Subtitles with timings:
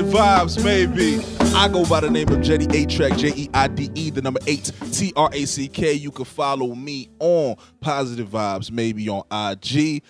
[0.00, 1.22] Positive vibes, maybe.
[1.54, 4.22] I go by the name of Jetty A Track, J E I D E, the
[4.22, 5.92] number eight, T R A C K.
[5.92, 10.02] You can follow me on Positive Vibes, maybe on IG.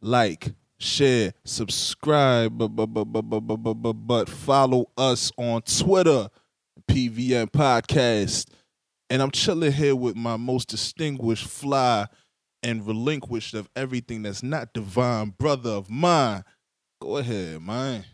[0.00, 5.60] Like, share, subscribe, but, but, but, but, but, but, but, but, but follow us on
[5.60, 6.28] Twitter,
[6.88, 8.48] PVN Podcast.
[9.10, 12.06] And I'm chilling here with my most distinguished, fly,
[12.62, 16.44] and relinquished of everything that's not divine brother of mine.
[16.98, 18.06] Go ahead, man.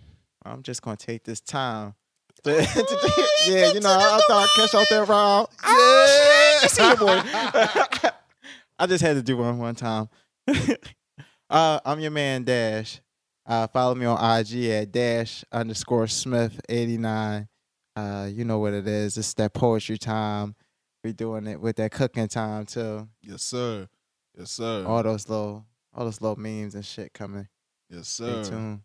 [0.44, 1.94] I'm just gonna take this time.
[2.44, 5.48] to- to- yeah, you know, I, I thought I'd catch out there round.
[5.64, 6.66] Yeah.
[6.68, 8.10] See boy.
[8.78, 10.08] I just had to do one one time.
[11.50, 13.00] uh, I'm your man Dash.
[13.46, 17.48] Uh, follow me on IG at Dash underscore Smith eighty nine.
[17.96, 19.18] Uh, you know what it is.
[19.18, 20.54] It's that poetry time.
[21.02, 23.08] We're doing it with that cooking time too.
[23.22, 23.88] Yes, sir.
[24.38, 24.84] Yes, sir.
[24.86, 27.48] All those little, all those little memes and shit coming.
[27.90, 28.44] yes, sir.
[28.44, 28.80] Stay tuned.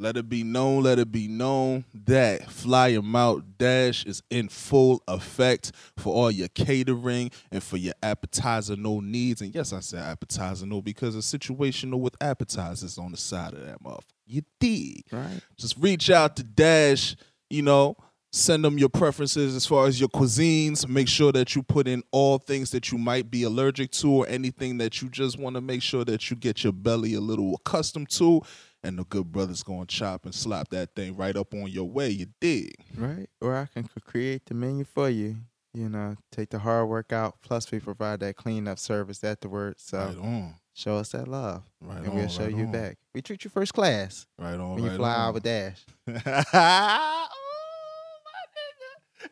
[0.00, 4.48] Let it be known, let it be known that Fly 'em Out Dash is in
[4.48, 9.42] full effect for all your catering and for your appetizer no needs.
[9.42, 13.66] And yes, I said appetizer no because it's situational with appetizers on the side of
[13.66, 14.02] that motherfucker.
[14.24, 15.04] You dig?
[15.10, 15.40] Right.
[15.56, 17.16] Just reach out to Dash,
[17.50, 17.96] you know,
[18.30, 20.86] send them your preferences as far as your cuisines.
[20.86, 24.28] Make sure that you put in all things that you might be allergic to or
[24.28, 27.54] anything that you just want to make sure that you get your belly a little
[27.54, 28.42] accustomed to.
[28.84, 32.10] And the good brother's to chop and slap that thing right up on your way.
[32.10, 32.74] You dig?
[32.96, 33.28] Right.
[33.40, 35.36] Or I can create the menu for you.
[35.74, 37.36] You know, take the hard work out.
[37.42, 39.82] Plus, we provide that cleanup service afterwards.
[39.82, 40.54] So Right on.
[40.74, 42.14] show us that love, Right and on.
[42.16, 42.72] we'll show right you on.
[42.72, 42.98] back.
[43.14, 44.76] We treat you first class Right on.
[44.76, 45.20] when you fly on.
[45.28, 45.84] out with Dash.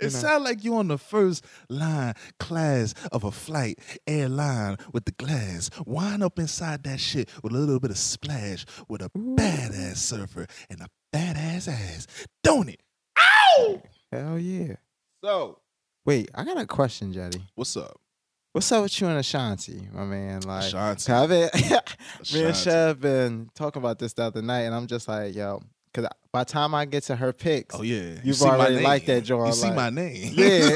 [0.01, 5.05] It You sounds like you're on the first line class of a flight airline with
[5.05, 5.71] the glass.
[5.87, 10.47] Wind up inside that shit with a little bit of splash with a badass surfer
[10.71, 12.07] and a badass ass.
[12.43, 12.81] Don't it?
[13.19, 13.83] Ow!
[14.13, 14.77] Hell yeah.
[15.25, 15.59] So,
[16.05, 17.41] Wait, I got a question, Jetty.
[17.55, 18.01] what's up?
[18.53, 20.41] What's up with you and Ashanti, my man?
[20.43, 21.13] Like, Ashanti.
[21.13, 21.51] I've been,
[22.33, 25.61] me and Chev been talking about this the other night, and I'm just like, yo,
[25.97, 27.97] because by the time I get to her picks, Oh, yeah.
[27.97, 30.33] You You've my already liked that joint, You see like- my name.
[30.35, 30.59] Yeah.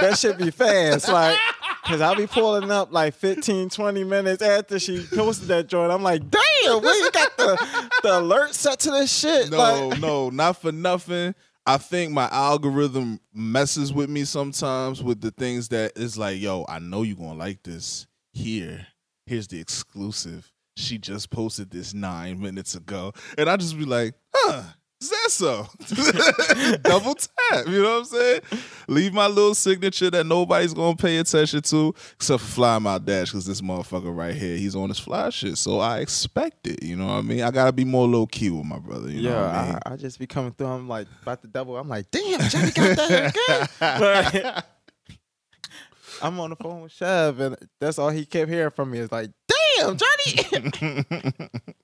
[0.00, 1.08] that should be fast.
[1.08, 1.38] Like,
[1.86, 5.90] cause I'll be pulling up like 15, 20 minutes after she posted that joint.
[5.90, 9.50] I'm like, damn, where you got the, the alert set to this shit?
[9.50, 11.34] No, Like, no, not for nothing.
[11.64, 16.66] I think my algorithm messes with me sometimes with the things that is like, yo,
[16.68, 18.06] I know you're gonna like this.
[18.32, 18.88] Here,
[19.26, 20.50] here's the exclusive.
[20.76, 23.12] She just posted this nine minutes ago.
[23.36, 24.62] And I just be like, huh,
[25.02, 25.66] is that so?
[26.82, 28.40] Double tap, you know what I'm saying?
[28.86, 33.30] Leave my little signature that nobody's gonna pay attention to, except for Fly My Dash,
[33.30, 35.58] because this motherfucker right here, he's on his fly shit.
[35.58, 37.42] So I expect it, you know what I mean?
[37.42, 39.78] I gotta be more low key with my brother, you know yeah, what I mean?
[39.86, 40.68] I, I just be coming through.
[40.68, 41.76] I'm like, about to double.
[41.76, 44.34] I'm like, damn, Johnny got that.
[44.34, 44.64] Like,
[46.22, 49.10] I'm on the phone with Chev, and that's all he kept hearing from me is
[49.10, 49.30] like,
[49.76, 51.04] damn, Johnny.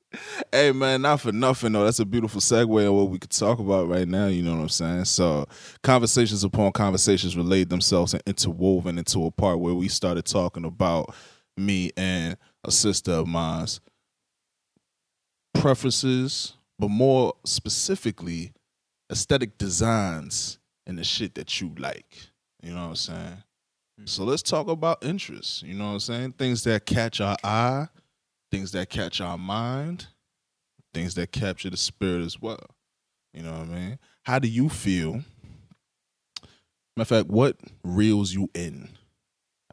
[0.52, 1.84] hey man, not for nothing though.
[1.84, 4.26] That's a beautiful segue on what we could talk about right now.
[4.26, 5.04] You know what I'm saying?
[5.06, 5.46] So,
[5.82, 11.14] conversations upon conversations relate themselves and interwoven into a part where we started talking about
[11.56, 13.80] me and a sister of mine's
[15.54, 18.52] preferences, but more specifically,
[19.10, 22.30] aesthetic designs and the shit that you like.
[22.62, 23.42] You know what I'm saying?
[24.04, 25.62] So let's talk about interests.
[25.62, 26.32] You know what I'm saying?
[26.32, 27.88] Things that catch our eye,
[28.50, 30.06] things that catch our mind,
[30.94, 32.64] things that capture the spirit as well.
[33.34, 33.98] You know what I mean?
[34.22, 35.22] How do you feel?
[36.96, 38.88] Matter of fact, what reels you in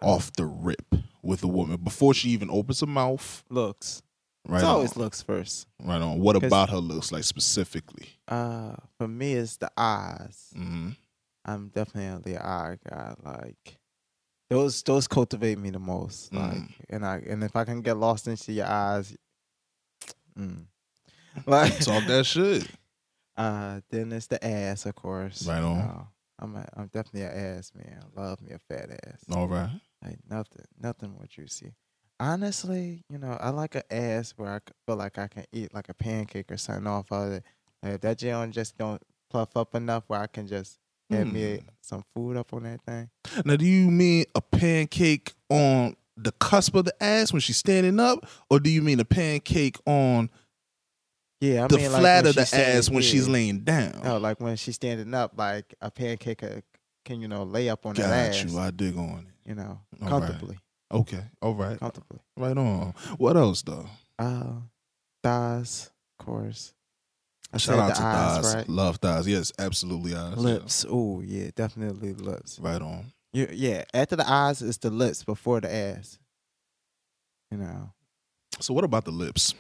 [0.02, 3.44] off the rip with a woman before she even opens her mouth?
[3.50, 4.02] looks.
[4.48, 4.76] Right It's on.
[4.76, 5.68] always looks first.
[5.84, 6.20] right on.
[6.20, 8.10] What about her looks like specifically?
[8.28, 10.52] Uh, for me, it's the eyes.
[10.56, 10.90] hmm
[11.46, 13.14] I'm definitely an eye guy.
[13.24, 13.78] Like
[14.50, 16.34] those, those cultivate me the most.
[16.34, 16.74] Like, Mm.
[16.90, 19.16] and I, and if I can get lost into your eyes,
[20.38, 20.66] mm.
[21.46, 22.68] like Talk that shit.
[23.38, 25.46] Uh, then it's the ass, of course.
[25.46, 25.78] Right on.
[25.78, 26.04] Uh,
[26.40, 28.00] I'm, a, I'm definitely an ass man.
[28.02, 29.26] I love me a fat ass.
[29.30, 29.70] All right.
[30.02, 31.74] Like nothing, nothing more juicy.
[32.18, 35.90] Honestly, you know, I like an ass where I feel like I can eat like
[35.90, 37.44] a pancake or something off of it.
[37.84, 41.57] Like if that joint just don't puff up enough where I can just have me
[41.57, 41.68] Hmm.
[41.81, 43.10] some food up on that thing.
[43.46, 48.00] Now, do you mean a pancake on the cusp of the ass when she's standing
[48.00, 50.30] up, or do you mean a pancake on
[51.42, 54.02] Yeah, I the mean flat when of the standing- ass when she's laying down?
[54.04, 56.62] No, like when she's standing up, like a pancake uh,
[57.04, 58.44] can you know lay up on Got that ass.
[58.51, 58.58] you.
[58.58, 59.50] I dig on it.
[59.50, 60.10] you know, All right.
[60.10, 60.58] comfortably,
[60.92, 61.24] Okay.
[61.42, 61.78] All right.
[61.80, 62.19] comfortably.
[62.38, 62.94] Right on.
[63.18, 63.88] What else though?
[64.18, 64.62] Uh,
[65.22, 66.74] thighs, of course.
[67.54, 68.56] I Shout out to eyes, thighs.
[68.56, 68.70] right?
[68.70, 69.28] Love thighs.
[69.28, 70.34] Yes, absolutely eyes.
[70.36, 70.42] yeah.
[70.42, 70.86] Lips.
[70.90, 72.60] Oh yeah, definitely lips.
[72.60, 73.06] Right on.
[73.34, 76.20] You, yeah, after the eyes is the lips before the ass.
[77.52, 77.92] You know.
[78.60, 79.54] So what about the lips?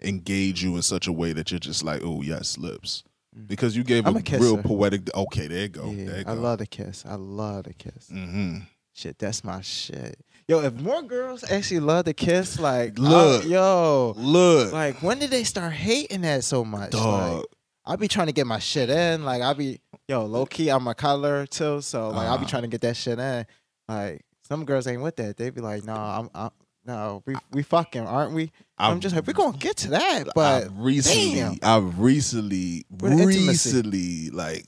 [0.00, 3.02] Engage you in such a way that you're just like, oh yes, lips.
[3.36, 3.48] Mm.
[3.48, 5.14] Because you gave I'm a, a real poetic.
[5.14, 5.90] Okay, there you go.
[5.90, 6.30] yeah, there you go.
[6.30, 7.04] I love the kiss.
[7.06, 8.08] I love the kiss.
[8.12, 8.58] Mm-hmm.
[8.98, 10.18] Shit, that's my shit.
[10.48, 13.44] Yo, if more girls actually love to kiss, like, Look.
[13.44, 16.90] uh, yo, Look, like, when did they start hating that so much?
[16.90, 17.36] dog.
[17.36, 17.44] Like,
[17.86, 19.24] I be trying to get my shit in.
[19.24, 22.46] Like, I be, yo, low key, I'm a color too, so like, I be Uh-huh.
[22.50, 23.46] trying to get that shit in.
[23.86, 25.36] Like, some girls ain't with that.
[25.36, 26.50] They be like, no, I'm, I'm
[26.84, 28.50] no, we we fucking, aren't we?
[28.78, 31.58] I'm I've- just like, we're gonna get to that, but I've recently, damn.
[31.62, 34.66] I've recently, recently, like,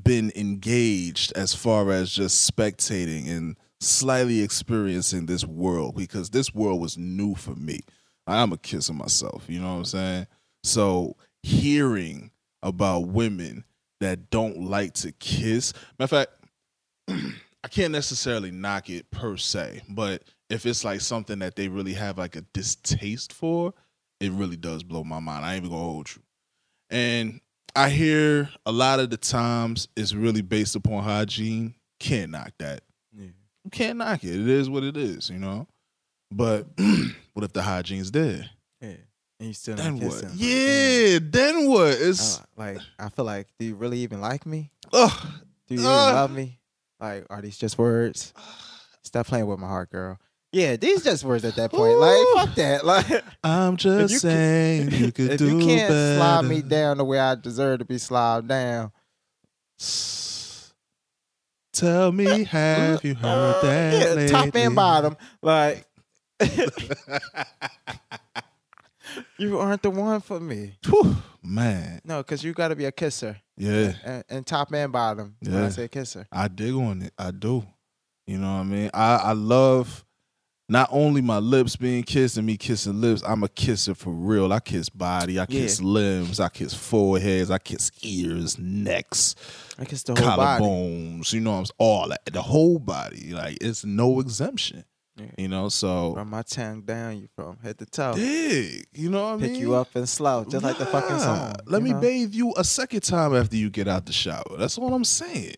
[0.00, 3.56] been engaged as far as just spectating and
[3.86, 7.80] slightly experiencing this world because this world was new for me.
[8.26, 10.26] I'm a kisser myself, you know what I'm saying?
[10.62, 12.30] So hearing
[12.62, 13.64] about women
[14.00, 16.30] that don't like to kiss, matter of fact,
[17.64, 21.94] I can't necessarily knock it per se, but if it's like something that they really
[21.94, 23.74] have like a distaste for,
[24.20, 25.44] it really does blow my mind.
[25.44, 26.22] I ain't even gonna hold you.
[26.90, 27.40] And
[27.76, 31.74] I hear a lot of the times it's really based upon hygiene.
[31.98, 32.82] Can't knock that.
[33.64, 34.34] You can't knock it.
[34.34, 35.66] It is what it is, you know.
[36.30, 36.66] But
[37.32, 38.50] what if the hygiene's there?
[38.80, 38.94] yeah.
[39.40, 40.24] And you still Then what?
[40.36, 41.96] Yeah, then what?
[42.00, 44.70] It's uh, like I feel like, do you really even like me?
[44.92, 45.10] ugh.
[45.66, 46.12] Do you even Uh.
[46.14, 46.60] love me?
[47.00, 48.32] Like, are these just words?
[49.02, 50.18] Stop playing with my heart, girl.
[50.52, 51.98] Yeah, these just words at that point.
[51.98, 52.84] Like, fuck that.
[52.86, 56.16] Like, I'm just you saying you could if do you can't better.
[56.16, 58.92] slide me down the way I deserve to be slid down,
[61.74, 64.16] Tell me, have you heard uh, that?
[64.16, 65.84] yeah, top and bottom, like
[69.38, 70.78] you aren't the one for me.
[70.86, 74.92] Whew, man, No, because you got to be a kisser, yeah, and, and top and
[74.92, 75.34] bottom.
[75.40, 77.12] When I say kisser, I dig on it.
[77.18, 77.66] I do.
[78.26, 78.90] You know what I mean?
[78.94, 80.03] I, I love
[80.68, 84.52] not only my lips being kissed and me kissing lips, I'm a kisser for real.
[84.52, 89.34] I kiss body, I kiss limbs, I kiss foreheads, I kiss ears, necks,
[89.78, 91.22] I kiss the whole body.
[91.28, 91.66] you know I'm?
[91.78, 92.24] All that.
[92.26, 93.32] The whole body.
[93.32, 94.84] Like it's no exemption.
[95.16, 95.26] Yeah.
[95.38, 98.14] You know, so From my tongue down, you from head to toe.
[98.14, 98.84] dig.
[98.94, 101.54] You know what I Pick you up and slouch, just like the fucking song.
[101.66, 102.00] Let me know?
[102.00, 104.56] bathe you a second time after you get out the shower.
[104.58, 105.54] That's all I'm saying.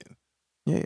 [0.67, 0.85] Yeah.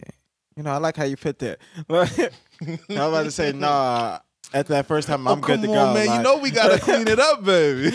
[0.57, 1.59] You know, I like how you put that.
[2.91, 4.19] I'm about to say, nah.
[4.53, 5.95] After that first time, I'm oh, good to on, go.
[5.95, 6.07] man.
[6.07, 7.91] Like, you know we gotta clean it up, baby.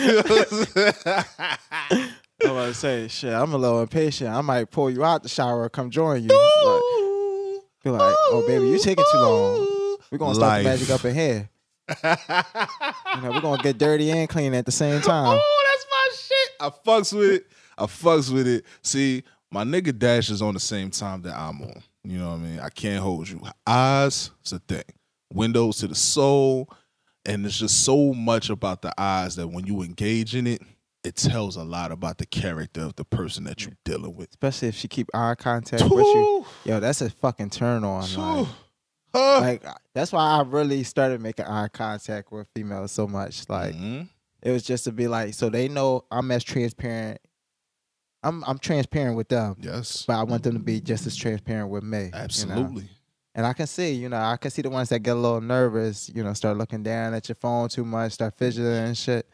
[2.42, 4.30] I'm about to say, shit, I'm a little impatient.
[4.30, 6.28] I might pull you out the shower or come join you.
[6.28, 6.96] Like,
[7.84, 9.98] be like, oh, baby, you taking too long.
[10.10, 11.50] We're going to start the magic up in here.
[11.88, 15.38] You know, we're going to get dirty and clean at the same oh, time.
[15.40, 16.50] Oh, that's my shit.
[16.60, 17.46] I fucks with it.
[17.78, 18.64] I fucks with it.
[18.82, 21.82] See, my nigga Dash is on the same time that I'm on.
[22.08, 22.60] You know what I mean?
[22.60, 23.40] I can't hold you.
[23.66, 24.84] Eyes, it's a thing.
[25.32, 26.68] Windows to the soul.
[27.24, 30.62] And it's just so much about the eyes that when you engage in it,
[31.02, 34.28] it tells a lot about the character of the person that you're dealing with.
[34.30, 36.46] Especially if she keep eye contact with you.
[36.64, 38.02] Yo, that's a fucking turn on.
[38.14, 38.46] Like,
[39.14, 39.40] Huh.
[39.40, 39.64] like
[39.94, 43.48] that's why I really started making eye contact with females so much.
[43.48, 44.08] Like Mhm.
[44.42, 47.18] it was just to be like, so they know I'm as transparent.
[48.26, 51.70] I'm I'm transparent with them, yes, but I want them to be just as transparent
[51.70, 52.04] with me.
[52.06, 52.18] you know?
[52.18, 52.88] absolutely.
[53.34, 55.42] And I can see, you know, I can see the ones that get a little
[55.42, 59.28] nervous, you know, start looking down at your phone too much, start fidgeting and shit.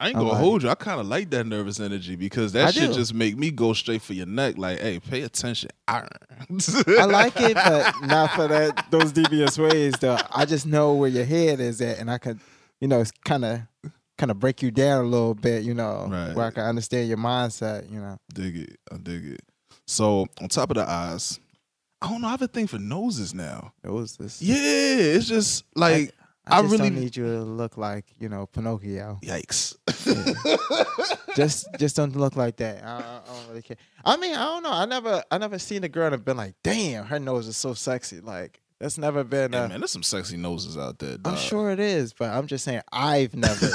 [0.00, 0.70] I ain't gonna like- hold you.
[0.70, 2.94] I kind of like that nervous energy because that I shit do.
[2.94, 4.56] just make me go straight for your neck.
[4.58, 5.70] Like, hey, pay attention.
[5.86, 6.08] Iron.
[6.98, 9.94] I like it, but not for that those devious ways.
[10.00, 12.40] Though I just know where your head is at, and I can,
[12.80, 13.60] you know, it's kind of,
[14.22, 15.64] kind of break you down a little bit.
[15.64, 16.32] You know, Right.
[16.34, 17.90] where I can understand your mindset.
[17.90, 18.76] You know, dig it.
[18.92, 19.42] I dig it.
[19.86, 21.40] So on top of the eyes,
[22.00, 22.28] I don't know.
[22.28, 23.72] I have a thing for noses now.
[23.82, 24.40] it was this.
[24.40, 24.54] Yeah,
[25.16, 26.14] it's just like
[26.46, 29.18] I, I just really- need you to look like you know Pinocchio.
[29.24, 29.74] yikes.
[31.36, 32.84] just, just don't look like that.
[32.84, 33.76] I, I, I don't really care.
[34.04, 34.72] I mean, I don't know.
[34.72, 37.74] I never, I never seen a girl and been like, damn, her nose is so
[37.74, 38.20] sexy.
[38.20, 39.52] Like that's never been.
[39.52, 41.16] Yeah, a, man, there's some sexy noses out there.
[41.24, 43.70] I'm sure it is, but I'm just saying I've never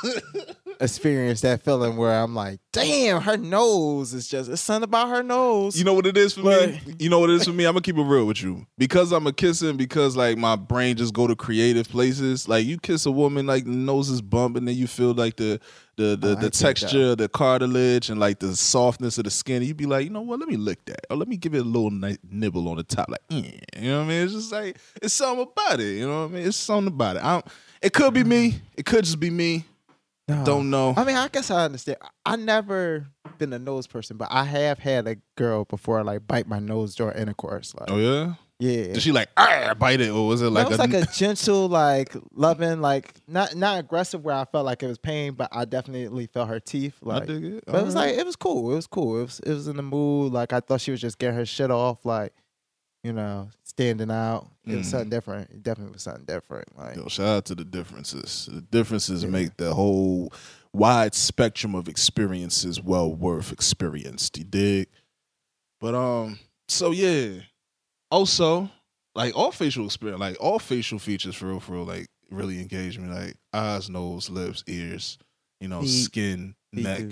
[0.80, 5.22] experienced that feeling where I'm like, damn, her nose is just it's something about her
[5.22, 5.78] nose.
[5.78, 6.80] You know what it is for me?
[6.98, 7.64] You know what it is for me?
[7.64, 8.66] I'm gonna keep it real with you.
[8.76, 12.48] Because I'm a kisser and because like my brain just go to creative places.
[12.48, 15.36] Like you kiss a woman, like the nose is bump, and then you feel like
[15.36, 15.60] the
[15.96, 19.62] the the, Oh, the texture, the cartilage, and like the softness of the skin.
[19.62, 20.38] You'd be like, you know what?
[20.38, 22.84] Let me lick that, or let me give it a little ni- nibble on the
[22.84, 24.22] top, like, "Mm," you know what I mean?
[24.24, 25.96] It's just like it's something about it.
[25.98, 26.46] You know what I mean?
[26.46, 27.24] It's something about it.
[27.24, 27.46] I don't,
[27.82, 28.60] it could be me.
[28.76, 29.64] It could just be me.
[30.28, 30.44] No.
[30.44, 30.94] Don't know.
[30.96, 31.98] I mean, I guess I understand.
[32.26, 33.06] I never
[33.38, 36.94] been a nose person, but I have had a girl before like bite my nose
[36.94, 37.74] during intercourse.
[37.78, 38.34] Like, Oh yeah.
[38.58, 38.92] yeah.
[38.92, 41.06] Did she like ah, bite it, or was it Like it was a, like a
[41.14, 45.48] gentle, like loving, like not not aggressive where I felt like it was pain, but
[45.52, 46.96] I definitely felt her teeth.
[47.02, 47.64] I Like, dig it.
[47.66, 48.10] but it was Alright.
[48.12, 48.72] like it was cool.
[48.72, 49.20] It was cool.
[49.20, 50.32] It was it was in the mood.
[50.32, 52.04] Like I thought she was just getting her shit off.
[52.04, 52.34] Like,
[53.04, 54.48] you know, standing out.
[54.66, 54.90] It was Mm.
[54.90, 55.50] something different.
[55.50, 56.76] It definitely was something different.
[56.76, 58.48] Like, Yo, shout out to the differences.
[58.52, 59.30] The differences Yeah.
[59.30, 60.32] make the whole
[60.72, 64.36] wide spectrum of experiences well worth experienced.
[64.36, 64.88] You dig?
[65.80, 66.38] But um,
[66.68, 67.40] so yeah.
[68.10, 68.70] Also,
[69.14, 72.98] like all facial experience, like all facial features for real, for real, like really engage
[72.98, 73.08] me.
[73.08, 75.18] Like eyes, nose, lips, ears,
[75.60, 76.04] you know, Feet.
[76.04, 77.00] skin, feet neck.
[77.00, 77.08] You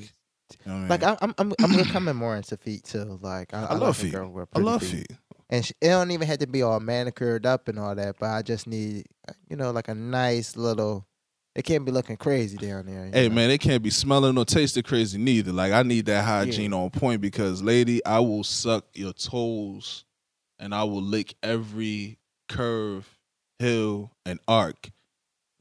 [0.67, 0.89] know what I mean?
[0.89, 3.19] Like I, I'm I'm I'm becoming more into feet too.
[3.21, 4.15] Like I, I I, love like a feet.
[4.55, 5.07] I love feet.
[5.51, 8.17] And sh it don't even have to be all manicured up and all that.
[8.19, 9.07] But I just need,
[9.49, 11.07] you know, like a nice little.
[11.55, 13.09] It can't be looking crazy down there.
[13.11, 13.35] Hey know?
[13.35, 15.53] man, it can't be smelling or tasting crazy neither.
[15.53, 20.05] Like I need that hygiene on point because lady, I will suck your toes
[20.59, 23.09] and I will lick every curve,
[23.59, 24.91] hill, and arc.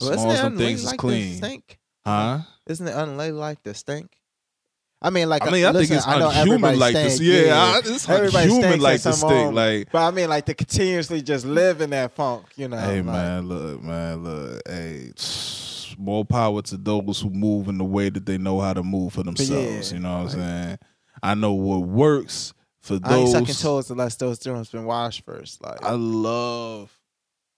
[0.02, 1.36] Well, isn't long as them things is to clean.
[1.36, 1.80] Stink?
[2.06, 2.40] Huh?
[2.68, 4.18] Isn't it unladylike to stink?
[5.02, 7.16] I mean, like I uh, mean, I listen, think it's I know unhuman like this.
[7.18, 9.54] stink, Yeah, I, it's Everybody unhuman like this thing.
[9.54, 12.78] Like, But I mean, like to continuously just live in that funk, you know.
[12.78, 15.12] hey like, man, look, man, look, hey.
[15.98, 19.14] More power to those who move in the way that they know how to move
[19.14, 19.92] for themselves.
[19.92, 20.80] yeah, you know what I'm saying?
[21.24, 23.32] I know what works for I ain't those.
[23.32, 25.64] sucking toes unless those joints been washed first.
[25.64, 26.92] Like, I love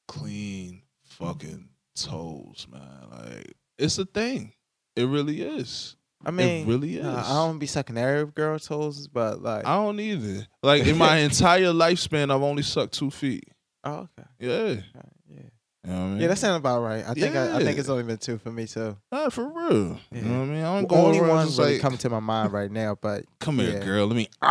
[0.07, 3.07] clean fucking toes, man.
[3.11, 4.53] Like it's a thing.
[4.95, 5.95] It really is.
[6.27, 7.19] I mean, really nah.
[7.25, 10.45] I don't be sucking every girl toes, but like, I don't either.
[10.61, 13.45] Like in my entire lifespan, I've only sucked two feet.
[13.85, 14.49] oh, okay, Yeah.
[14.51, 14.83] okay,
[15.29, 15.37] yeah,
[15.85, 16.19] You know what I mean?
[16.19, 17.05] yeah, that sounds about right.
[17.07, 18.97] I think I, I think it's only been two for me too.
[19.11, 19.99] Not for real.
[20.11, 20.19] Yeah.
[20.19, 20.63] You know what I mean?
[20.65, 23.23] I don't The go only one really like, coming to my mind right now, but
[23.39, 24.07] come here, girl.
[24.07, 24.27] Let me.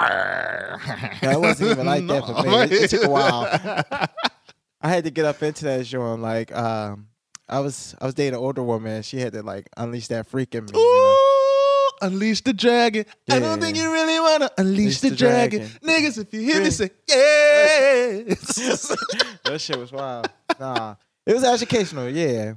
[1.23, 2.57] Yeah, it wasn't even like that for me.
[2.65, 3.47] It- it took a while.
[4.81, 6.21] I had to get up into that joint.
[6.23, 7.09] Like, um,
[7.49, 8.93] I was I was dating an older woman.
[8.93, 10.71] and She had to like unleash that freak in me.
[10.75, 11.17] you know?
[12.03, 13.05] Unleash the dragon.
[13.31, 15.61] I don't think you really wanna unleash Unleash the, the dragon.
[15.61, 15.79] dragon.
[15.83, 18.97] Niggas, if you hear me say, yes.
[19.45, 20.29] that shit was wild.
[20.61, 20.95] Nah,
[21.27, 22.09] it was educational.
[22.09, 22.55] Yeah,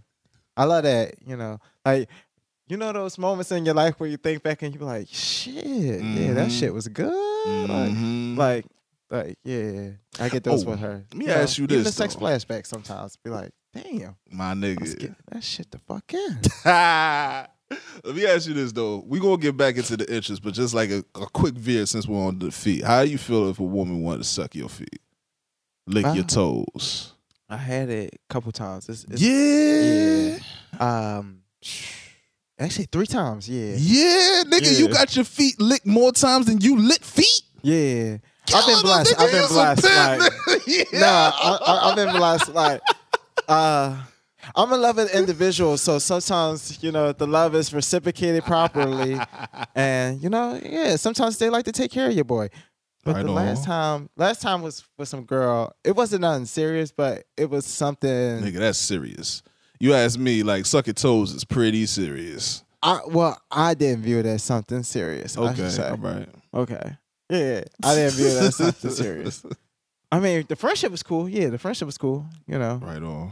[0.58, 1.16] I love that.
[1.26, 2.10] You know, like
[2.68, 5.08] you know those moments in your life where you think back and you be like,
[5.10, 6.60] shit, yeah, that Mhm.
[6.60, 7.12] shit was good.
[7.70, 8.38] Like, Mhm.
[8.38, 8.66] like,
[9.10, 11.04] like, yeah, I get those Oh, with her.
[11.12, 11.74] let me ask you this.
[11.76, 15.16] even the sex flashback sometimes be like, damn, my nigga.
[15.32, 16.40] that shit the fuck in.
[18.04, 19.04] Let me ask you this though.
[19.08, 22.08] We gonna get back into the interest, but just like a, a quick veer since
[22.08, 22.84] we're on the feet.
[22.84, 25.00] How you feel if a woman wanted to suck your feet,
[25.86, 26.28] lick your Ah.
[26.28, 27.14] toes?
[27.50, 28.88] I had it a couple times.
[28.90, 30.38] It's, it's, Yeah,
[30.80, 31.42] Um,
[32.60, 33.50] actually three times.
[33.50, 33.74] Yeah.
[33.78, 37.42] yeah, nigga, you got your feet licked more times than you lick feet.
[37.62, 38.18] Yeah.
[38.54, 39.20] I've been blessed.
[39.20, 39.84] I've been blessed.
[39.84, 40.32] Like,
[40.68, 40.84] yeah.
[41.00, 42.50] nah, I, I, I've been blessed.
[42.54, 42.82] Like,
[43.48, 43.98] uh,
[44.56, 49.20] I'm a loving individual, so sometimes you know the love is reciprocated properly,
[49.76, 52.50] and you know, yeah, sometimes they like to take care of your boy.
[53.06, 53.36] But Right the on.
[53.36, 55.74] last time, last time was with some girl.
[55.84, 58.10] It wasn't nothing serious, but it was something.
[58.10, 59.42] Nigga, that's serious.
[59.80, 62.64] You ask me, like sucking toes is pretty serious.
[62.82, 65.38] I well, I didn't view it as something serious.
[65.38, 66.30] I Okay, all right.
[66.54, 66.98] Okay.
[67.30, 69.44] Yeah, I didn't view it as something serious.
[70.12, 71.30] I mean, the friendship was cool.
[71.30, 72.26] Yeah, the friendship was cool.
[72.48, 73.32] You know, Right on.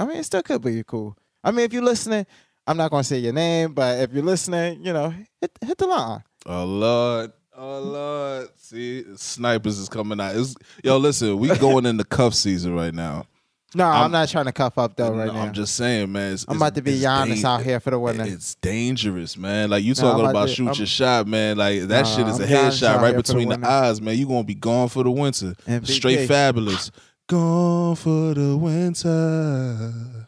[0.00, 1.16] I mean, it still could be cool.
[1.44, 2.26] I mean, if you're listening,
[2.66, 5.86] I'm not gonna say your name, but if you're listening, you know, hit hit the
[5.86, 6.22] line.
[6.46, 7.32] Oh Lord.
[7.56, 8.48] Oh Lord.
[8.56, 10.34] See, snipers is coming out.
[10.36, 13.26] It's, yo, listen, we going into cuff season right now.
[13.74, 15.40] No, I'm, I'm- not trying to cuff up though right No, now.
[15.42, 16.32] I'm just saying, man.
[16.32, 18.24] It's, I'm it's- about to be Giannis out here for the winner.
[18.26, 19.70] It's dangerous, man.
[19.70, 21.56] Like you talking I'm about to- shoot I'm- your shot, man.
[21.56, 24.00] Like that Nah, shit is a I'm Giannis headshot right for the between the, eyes,
[24.00, 24.16] man.
[24.16, 25.54] You gonna be gone for the winter.
[25.68, 25.86] MVP.
[25.88, 26.90] Straight fabulous.
[27.30, 30.26] Gone for the winter.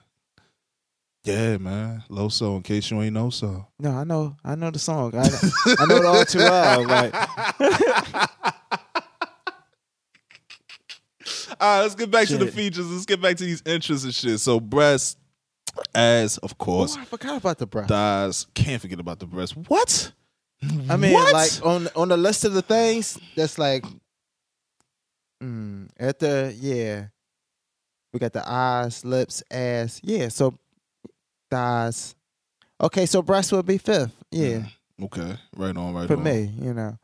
[1.25, 2.05] Yeah, man.
[2.09, 3.67] Low so in case you ain't know so.
[3.81, 5.13] No, I know, I know the song.
[5.17, 5.27] I,
[5.81, 6.87] I know it all too well.
[6.87, 7.13] Like,
[11.61, 12.89] All right, let's get back to the features.
[12.89, 14.39] Let's get back to these interests and shit.
[14.39, 15.17] So breasts,
[15.97, 17.89] as of oh, course, I forgot about the breath.
[17.89, 18.47] thighs.
[18.55, 19.57] Can't forget about the breast.
[19.69, 20.13] What?
[20.89, 21.33] I mean, What?
[21.33, 23.85] like on on the list of the things, that's like,
[25.43, 27.07] mm, at the yeah,
[28.13, 30.01] we got the eyes, lips, ass.
[30.03, 30.59] Yeah, so
[31.51, 32.15] thighs.
[32.81, 34.13] Okay, so breast would be fifth.
[34.31, 34.65] Yeah,
[35.03, 35.37] Okay.
[35.57, 35.95] Right on.
[35.95, 36.07] Right on.
[36.09, 36.23] for on.
[36.25, 36.99] me, you know.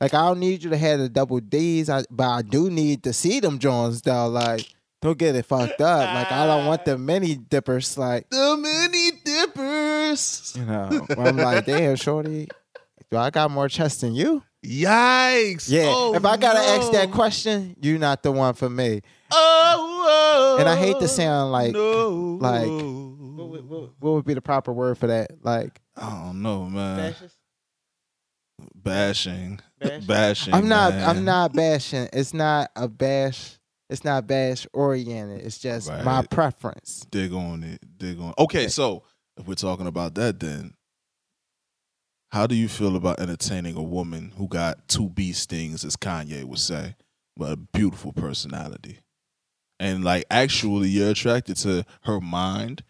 [0.00, 3.02] Like I don't need you to have the double D's, I, but I do need
[3.04, 4.28] to see them Jones though.
[4.28, 4.66] Like,
[5.00, 6.14] don't get it fucked up.
[6.14, 7.96] Like I don't want the mini dippers.
[7.96, 10.54] Like, The mini dippers.
[10.56, 12.48] you know, I'm like, damn, shorty,
[13.10, 14.42] do I got more chest than you?
[14.64, 15.68] Yikes!
[15.70, 15.84] Yeah.
[15.86, 19.02] Oh, if I gotta ask that question, you're not the one for me.
[19.30, 22.38] Oh, oh, And I hate to sound like- no.
[22.40, 25.44] like- What would, what, what would be the proper word for that?
[25.44, 26.96] Like I don't know, man.
[27.12, 27.36] bashes?
[28.74, 30.06] Bashing, Bashing?
[30.06, 30.54] bashing.
[30.54, 30.92] I'm not.
[30.94, 31.08] man.
[31.08, 32.08] I'm not bashing.
[32.12, 33.58] It's not a bash.
[33.90, 35.44] It's not bash oriented.
[35.44, 36.30] It's just my Right.
[36.30, 37.06] preference.
[37.10, 37.80] dig on it.
[37.98, 38.32] Dig on.
[38.38, 39.02] Okay, so
[39.36, 40.74] if we're talking about that, then
[42.34, 46.42] how do you feel about entertaining a woman who got two bee stings, as Kanye
[46.42, 46.96] would say,
[47.36, 48.98] but a beautiful personality,
[49.78, 52.82] and like actually you're attracted to her mind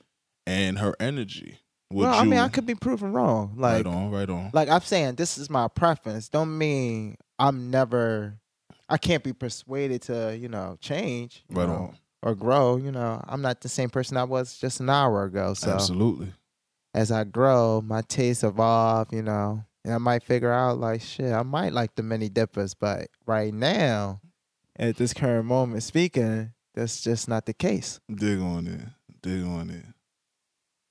[0.46, 1.58] and her energy?
[1.92, 2.20] Would well, you?
[2.22, 3.52] I mean, I could be proven wrong.
[3.58, 4.50] Like, right on, right on.
[4.54, 6.30] like I'm saying, this is my preference.
[6.30, 8.38] Don't mean I'm never.
[8.88, 11.96] I can't be persuaded to, you know, change, you Right know, on.
[12.22, 12.76] or grow.
[12.76, 15.52] You know, I'm not the same person I was just an hour ago.
[15.52, 16.32] So Absolutely.
[16.94, 19.12] As I grow, my tastes evolve.
[19.12, 22.74] You know, and I might figure out like, shit, I might like the mini dippers,
[22.74, 24.20] but right now,
[24.76, 28.00] at this current moment, speaking, that's just not the case.
[28.12, 28.80] Dig on it.
[29.22, 29.84] Dig on it.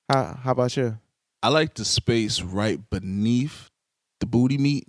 [0.08, 0.98] How How about you?
[1.42, 3.70] I like the space right beneath
[4.20, 4.86] the booty meat,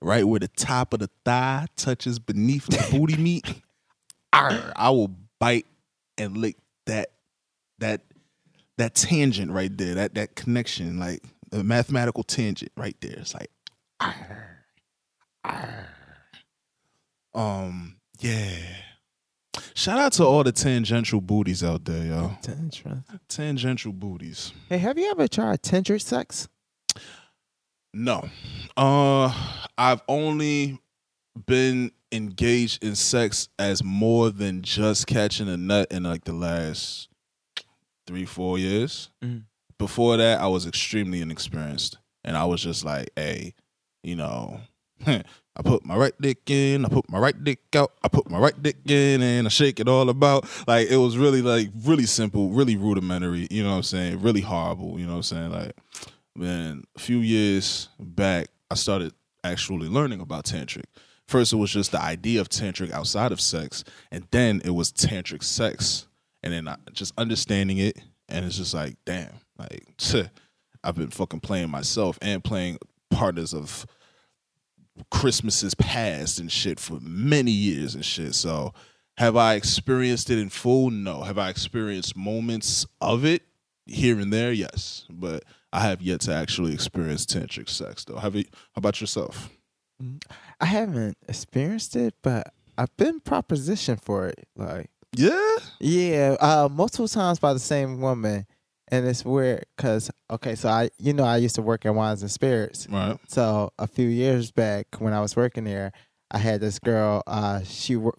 [0.00, 3.44] right where the top of the thigh touches beneath the booty meat.
[4.32, 5.66] Arr, I will bite
[6.16, 7.10] and lick that
[7.78, 8.02] that
[8.80, 13.18] that tangent right there, that that connection, like the mathematical tangent right there.
[13.18, 13.50] It's like
[14.00, 14.64] arr,
[15.44, 15.86] arr.
[17.34, 18.56] um yeah.
[19.74, 22.36] Shout out to all the tangential booties out there, yo.
[23.28, 24.52] Tangential booties.
[24.68, 26.48] Hey, have you ever tried tantric sex?
[27.92, 28.28] No.
[28.76, 29.32] Uh
[29.76, 30.80] I've only
[31.46, 37.09] been engaged in sex as more than just catching a nut in like the last
[38.10, 39.08] three, four years.
[39.24, 39.44] Mhm.
[39.78, 41.96] Before that, I was extremely inexperienced.
[42.24, 43.54] And I was just like, hey,
[44.02, 44.60] you know,
[45.06, 48.38] I put my right dick in, I put my right dick out, I put my
[48.38, 50.44] right dick in, and I shake it all about.
[50.66, 54.20] Like it was really like really simple, really rudimentary, you know what I'm saying?
[54.20, 55.50] Really horrible, you know what I'm saying?
[55.52, 55.76] Like
[56.34, 59.12] then a few years back, I started
[59.44, 60.84] actually learning about tantric.
[61.28, 64.90] First, it was just the idea of tantric outside of sex, and then it was
[64.92, 66.06] tantric sex,
[66.42, 67.98] and then I, just understanding it,
[68.28, 69.86] and it's just like, damn, like
[70.84, 72.78] I've been fucking playing myself and playing
[73.10, 73.86] partners of
[75.10, 78.34] Christmases past and shit for many years and shit.
[78.34, 78.72] So,
[79.16, 80.90] have I experienced it in full?
[80.90, 81.22] No.
[81.22, 83.42] Have I experienced moments of it
[83.86, 84.52] here and there?
[84.52, 88.18] Yes, but I have yet to actually experience tantric sex though.
[88.18, 88.44] Have you?
[88.52, 89.50] How about yourself?
[90.60, 94.48] I haven't experienced it, but I've been propositioned for it.
[94.56, 95.56] Like, Yeah.
[95.80, 98.46] yeah, uh, multiple times by the same woman,
[98.88, 102.22] and it's weird because okay, so I, you know, I used to work at Wines
[102.22, 103.18] and Spirits, Right.
[103.28, 105.90] so a few years back when I was working there,
[106.30, 107.22] I had this girl.
[107.26, 108.14] Uh, she wor-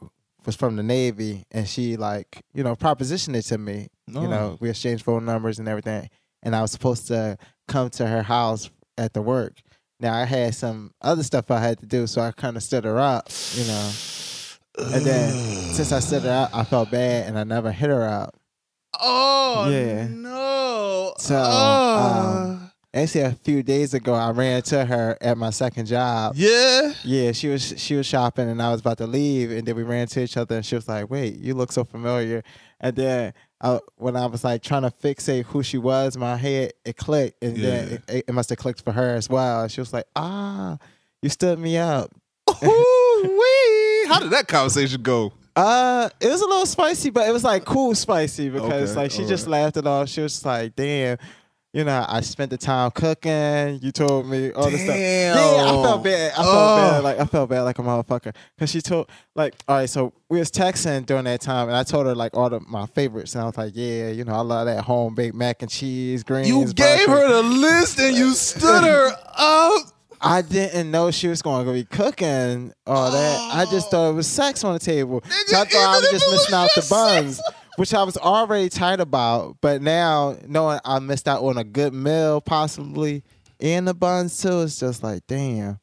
[0.45, 3.87] was from the Navy, and she like, you know, propositioned it to me.
[4.07, 4.21] No.
[4.23, 6.09] You know, we exchanged phone numbers and everything,
[6.43, 7.37] and I was supposed to
[7.69, 9.53] come to her house at the work.
[10.01, 12.83] Now I had some other stuff I had to do, so I kind of stood
[12.83, 13.91] her up, you know.
[14.77, 15.31] And then
[15.73, 18.35] since I stood her out, I felt bad, and I never hit her out.
[18.99, 20.07] Oh Yeah.
[20.07, 21.13] no.
[21.17, 21.97] So, Oh.
[22.51, 26.33] um, Actually, a few days ago, I ran into her at my second job.
[26.35, 26.91] yeah.
[27.05, 29.83] Yeah, she was she was shopping, and I was about to leave, and then we
[29.83, 32.43] ran into each other, and she was like, "Wait, you look so familiar."
[32.81, 36.73] And then I, when I was like trying to fixate who she was, my head
[36.83, 37.93] it clicked, and then Yeah.
[37.93, 39.69] it, it, it must have clicked for her as well.
[39.69, 40.77] She was like, "Ah,
[41.21, 42.11] you stood me up."
[42.61, 43.90] Ooh-wee.
[44.11, 45.33] How did that conversation go?
[45.55, 49.11] Uh, it was a little spicy, but it was like cool spicy because Okay, like
[49.11, 50.07] she all just laughed it off.
[50.09, 51.17] She was just like, "Damn."
[51.73, 53.79] You know, I spent the time cooking.
[53.81, 54.93] You told me all this stuff.
[54.93, 55.37] Damn.
[55.37, 56.31] Yeah, I felt bad.
[56.33, 56.75] I felt Oh.
[56.91, 57.03] bad.
[57.05, 58.35] Like I felt bad, like a motherfucker.
[58.59, 59.89] Cause she told, like, all right.
[59.89, 62.87] So we was texting during that time, and I told her like all the my
[62.87, 65.71] favorites, and I was like, yeah, you know, I love that home baked mac and
[65.71, 66.49] cheese, greens.
[66.49, 67.23] You gave broccoli.
[67.27, 69.81] her the list and you stood her up.
[70.21, 73.55] I didn't know she was going to be cooking all that.
[73.55, 75.23] I just thought it was sex on the table.
[75.47, 77.41] So I thought I was just missing out the just buns,
[77.77, 79.57] which I was already tight about.
[79.61, 83.23] But now knowing I missed out on a good meal, possibly,
[83.59, 85.79] and the buns too, it's just like, damn.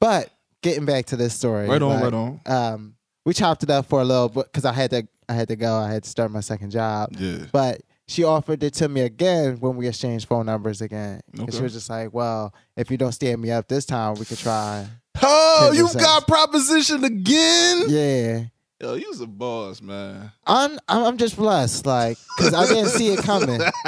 [0.00, 0.30] But
[0.62, 1.68] getting back to this story.
[1.68, 2.40] Right on, like, right on.
[2.46, 2.94] Um,
[3.24, 5.56] we chopped it up for a little bit because I had to I had to
[5.56, 5.76] go.
[5.76, 7.10] I had to start my second job.
[7.18, 7.46] Yeah.
[7.52, 11.20] But she offered it to me again when we exchanged phone numbers again.
[11.38, 14.24] And she was just like, "Well, if you don't stand me up this time, we
[14.24, 14.86] could try."
[15.22, 17.84] Oh, you got propositioned again?
[17.88, 18.44] Yeah,
[18.80, 20.32] Yo, you was a boss, man.
[20.46, 23.60] I'm I'm I'm just blessed, like, cause I didn't see it coming.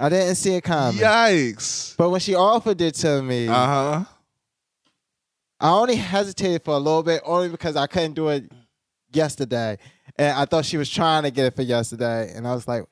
[0.00, 1.00] I didn't see it coming.
[1.00, 1.96] Yikes.
[1.96, 4.04] But when she offered it to me, Uh huh.
[5.60, 8.50] I only hesitated for a little bit, only because I couldn't do it
[9.12, 9.78] yesterday,
[10.16, 12.84] and I thought she was trying to get it for yesterday, and I was like,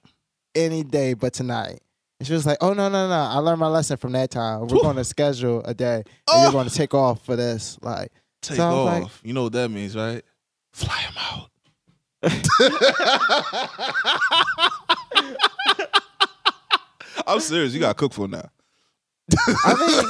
[0.55, 1.81] any day but tonight.
[2.21, 3.15] And she was like, "Oh no, no, no!
[3.15, 4.61] I learned my lesson from that time.
[4.61, 6.43] We're going to schedule a day, and Oh.
[6.45, 9.03] you're going to take off for this." Like, Take So off.
[9.03, 10.23] like- you know what that means, right?
[10.73, 11.49] Fly him out.
[17.27, 17.75] I'm serious.
[17.75, 18.49] You got to cook for now.
[19.65, 20.05] I mean,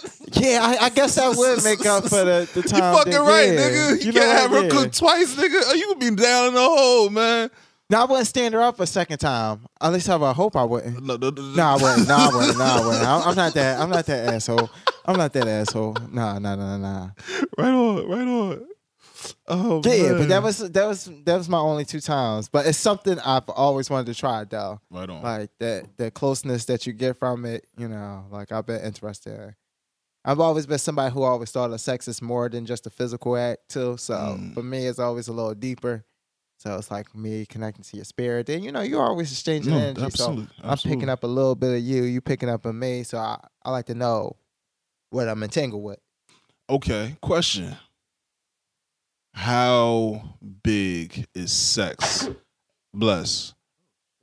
[0.33, 2.95] yeah, I, I guess that would make up for the the You time.
[2.95, 3.59] fucking that- right, yeah.
[3.59, 4.03] nigga.
[4.05, 4.69] You, know can't have her Yeah.
[4.69, 5.61] cook twice, nigga.
[5.67, 7.49] Oh, you could be down in the hole, man.
[7.89, 9.65] No, I wouldn't stand her up a second time.
[9.81, 11.03] At least I would hope I wouldn't.
[11.03, 12.07] No, no, no, No, I wouldn't.
[12.07, 12.57] No, I wouldn't.
[12.57, 13.05] No, I wouldn't.
[13.05, 13.79] I'm, I'm not that.
[13.81, 14.69] I'm not that asshole.
[15.05, 15.97] I'm not that asshole.
[16.09, 17.09] Nah, nah, nah, nah.
[17.57, 18.67] Right on, right on.
[19.47, 20.17] Oh, Yeah, man.
[20.19, 22.47] but that was that was that was my only two times.
[22.49, 24.79] But it's something I've always wanted to try, though.
[24.89, 25.21] right on.
[25.21, 27.67] Like that the closeness that you get from it.
[27.77, 29.33] You know, like I've been interested.
[29.37, 29.55] in.
[30.23, 33.35] I've always been somebody who always thought of sex as more than just a physical
[33.35, 33.97] act too.
[33.97, 34.53] So Mm.
[34.53, 36.05] for me, it's always a little deeper.
[36.57, 38.47] So it's like me connecting to your spirit.
[38.49, 40.11] And you know, you're always exchanging No, energy.
[40.11, 43.01] So I'm picking up a little bit of you, you picking up on me.
[43.01, 44.35] So I, I like to know
[45.09, 45.97] what I'm entangled with.
[46.69, 47.75] Okay, question.
[49.33, 52.29] How big is sex,
[52.93, 53.53] bless,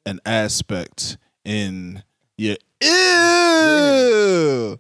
[0.07, 2.05] an aspect in
[2.37, 4.79] your ew?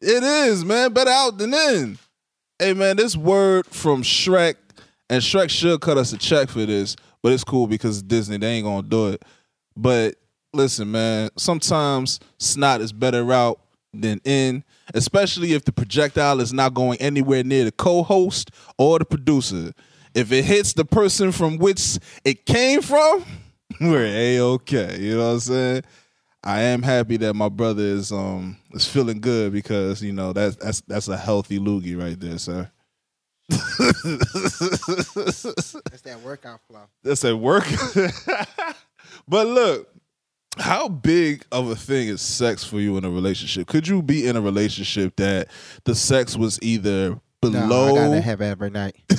[0.00, 0.92] It is, man.
[0.92, 1.98] Better out than in.
[2.58, 4.56] Hey, man, this word from Shrek,
[5.10, 8.48] and Shrek should cut us a check for this, but it's cool because Disney, they
[8.48, 9.24] ain't gonna do it.
[9.76, 10.16] But
[10.52, 13.60] listen, man, sometimes snot is better out
[13.92, 19.04] than in, especially if the projectile is not going anywhere near the co-host or the
[19.04, 19.72] producer.
[20.14, 23.24] If it hits the person from which it came from,
[23.80, 24.98] we're a okay.
[25.00, 25.82] You know what I'm saying?
[26.46, 30.56] I am happy that my brother is um is feeling good because you know that's
[30.56, 32.70] that's that's a healthy loogie right there, sir.
[33.48, 33.62] That's
[36.02, 36.84] that workout flow.
[37.02, 37.64] that's at work.
[39.28, 39.88] but look,
[40.58, 43.66] how big of a thing is sex for you in a relationship?
[43.66, 45.48] Could you be in a relationship that
[45.84, 47.88] the sex was either No, below?
[47.88, 48.96] I gotta have it every night.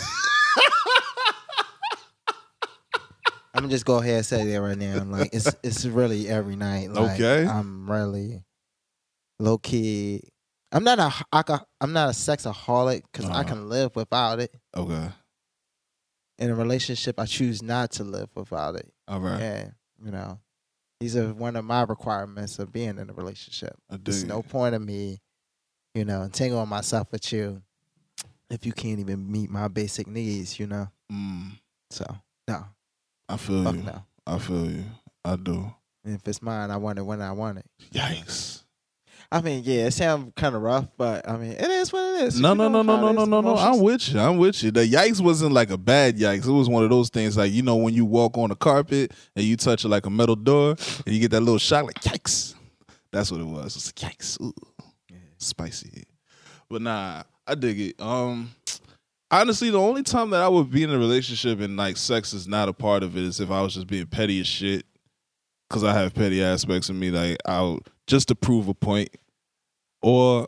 [3.56, 5.00] I'm gonna just go ahead and say that right now.
[5.00, 6.92] I'm like, it's it's really every night.
[6.92, 7.46] Like, Okay.
[7.48, 8.44] I'm really
[9.40, 10.22] low key.
[10.72, 13.44] I'm not a I I'm not a sexaholic because I Uh-huh.
[13.46, 14.54] can live without it.
[14.76, 15.10] okay,
[16.38, 18.92] In a relationship, I choose not to live without it.
[19.08, 19.42] all right.
[19.42, 20.40] And you know,
[21.00, 23.78] these are one of my requirements of being in a relationship.
[23.90, 25.22] I There's no point of me,
[25.94, 27.62] you know, entangling myself with you
[28.50, 30.90] if you can't even meet my basic needs, you know.
[31.10, 31.52] Mm,
[31.90, 32.06] So
[32.50, 32.66] no,
[33.28, 33.84] I feel fuck you.
[33.84, 34.04] no.
[34.28, 34.84] I feel you.
[35.24, 35.74] I do.
[36.04, 37.66] And if it's mine, I want it when I want it.
[37.92, 38.62] Yikes.
[39.32, 42.28] I mean, yeah, it sounds kind of rough, but I mean, it is what it
[42.28, 42.40] is.
[42.40, 43.56] No, You no, no, no, no, no, no, no.
[43.56, 44.20] I'm with you.
[44.20, 44.70] I'm with you.
[44.70, 46.46] The yikes wasn't like a bad yikes.
[46.48, 49.14] It was one of those things like you know when you walk on a carpet
[49.36, 52.00] and you touch it like a metal door and you get that little shock like
[52.02, 52.54] yikes.
[53.12, 53.76] That's what it was.
[53.76, 54.40] It's like yikes.
[54.42, 54.54] Ooh,
[55.40, 56.04] spicy.
[56.70, 57.96] But nah, I dig it.
[58.02, 58.52] Um,
[59.32, 62.48] honestly, the only time that I would be in a relationship and like sex is
[62.48, 64.86] not a part of it is if I was just being petty as shit.
[65.68, 69.10] Cause I have petty aspects of me, like I'll just to prove a point,
[70.04, 70.48] or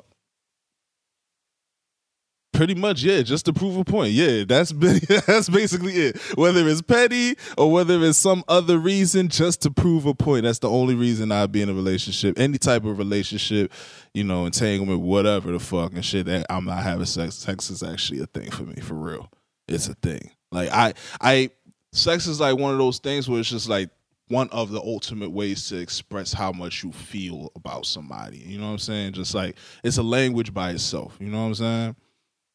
[2.58, 4.14] Pretty much, yeah, just to prove a point.
[4.14, 6.18] Yeah, that's been, that's basically it.
[6.36, 10.42] Whether it's petty or whether it's some other reason, just to prove a point.
[10.42, 12.40] That's the only reason I'd be in a relationship.
[12.40, 13.72] Any type of relationship,
[14.16, 16.26] you know, entanglement, whatever the fuck and shit.
[16.26, 17.36] That I'm not having sex.
[17.36, 19.30] Sex is actually a thing for me, for real.
[19.68, 20.32] It's a thing.
[20.52, 21.52] Like I, I,
[21.92, 23.92] sex is like one of those things where it's just like
[24.30, 28.40] one of the ultimate ways to express how much you feel about somebody.
[28.40, 29.14] You know what I'm saying?
[29.14, 31.16] Just like it's a language by itself.
[31.20, 31.96] You know what I'm saying?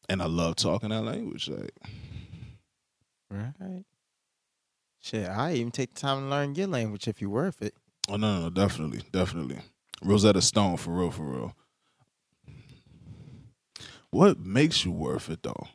[0.09, 1.49] And I love talking that language.
[1.49, 1.71] Like,
[3.29, 3.83] Right.
[5.01, 7.73] Shit, I even take the time to learn your language if you're worth it.
[8.09, 9.57] oh no, no, no, definitely, definitely.
[10.03, 11.55] Rosetta Stone, for real, for real.
[14.11, 15.67] What makes you worth it though?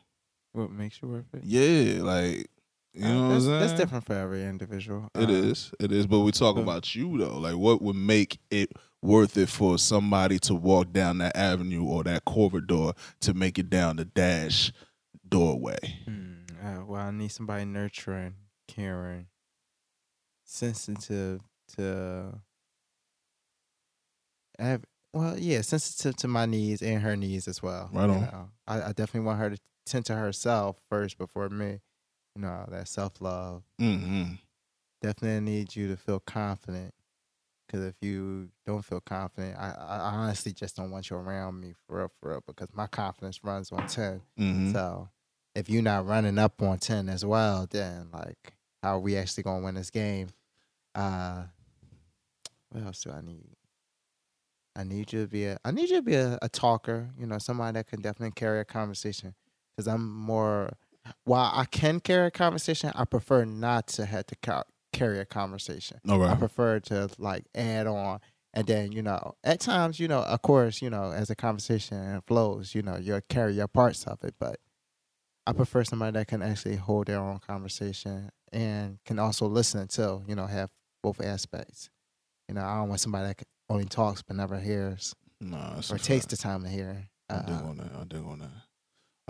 [0.53, 1.43] What makes you worth it?
[1.43, 2.47] Yeah, like
[2.93, 5.09] you Uh, know what I'm that's, that's different for every individual.
[5.15, 6.07] It Uh, is, it is.
[6.07, 7.37] But we talk about you though.
[7.37, 12.03] Like, what would make it worth it for somebody to walk down that avenue or
[12.03, 14.71] that corridor to make it down the dash
[15.27, 15.77] doorway?
[16.05, 18.35] Hmm, uh, well, I need somebody nurturing,
[18.67, 19.27] caring,
[20.45, 21.41] sensitive
[21.77, 22.41] to.
[24.57, 24.83] Have,
[25.13, 27.89] well, yeah, sensitive to my needs and her needs as well.
[27.93, 28.21] Right on.
[28.21, 28.49] know.
[28.67, 31.79] I, I definitely want her to tend to herself first before me.
[32.35, 33.63] you know, that self love.
[33.79, 34.33] Mm-hmm.
[35.01, 36.93] Definitely need you to feel confident.
[37.69, 41.75] Because if you don't feel confident, I, I honestly just don't want you around me
[41.85, 42.43] for real, for real.
[42.45, 44.71] Because my confidence runs on 10 Mm-hmm.
[44.73, 45.09] So
[45.53, 49.43] if you're not running up on ten as well, then like how are we actually
[49.43, 50.29] gonna win this game?
[50.95, 51.43] Uh
[52.69, 53.55] what else do I need?
[54.75, 57.27] I need you to be a I need you to be a, a talker, you
[57.27, 59.35] know, somebody that can definitely carry a conversation.
[59.77, 60.71] Cause I'm more
[61.23, 64.35] while I can carry a conversation, I prefer not to have to
[64.91, 65.99] carry a conversation.
[66.07, 66.39] All I right.
[66.39, 68.19] prefer to like add on.
[68.53, 72.21] And then, you know, at times, you know, of course, you know, as a conversation
[72.25, 74.33] flows, you know, you'll carry your parts of it.
[74.39, 74.59] But
[75.45, 80.21] I prefer somebody that can actually hold their own conversation and can also listen to,
[80.27, 80.71] you know, have
[81.03, 81.89] both aspects.
[82.47, 86.03] You know, I don't want somebody that only talks but never hears Nah, or fact.
[86.05, 87.07] takes the time to hear.
[87.29, 87.91] I dig Uh, on that.
[87.95, 88.51] I dig on that.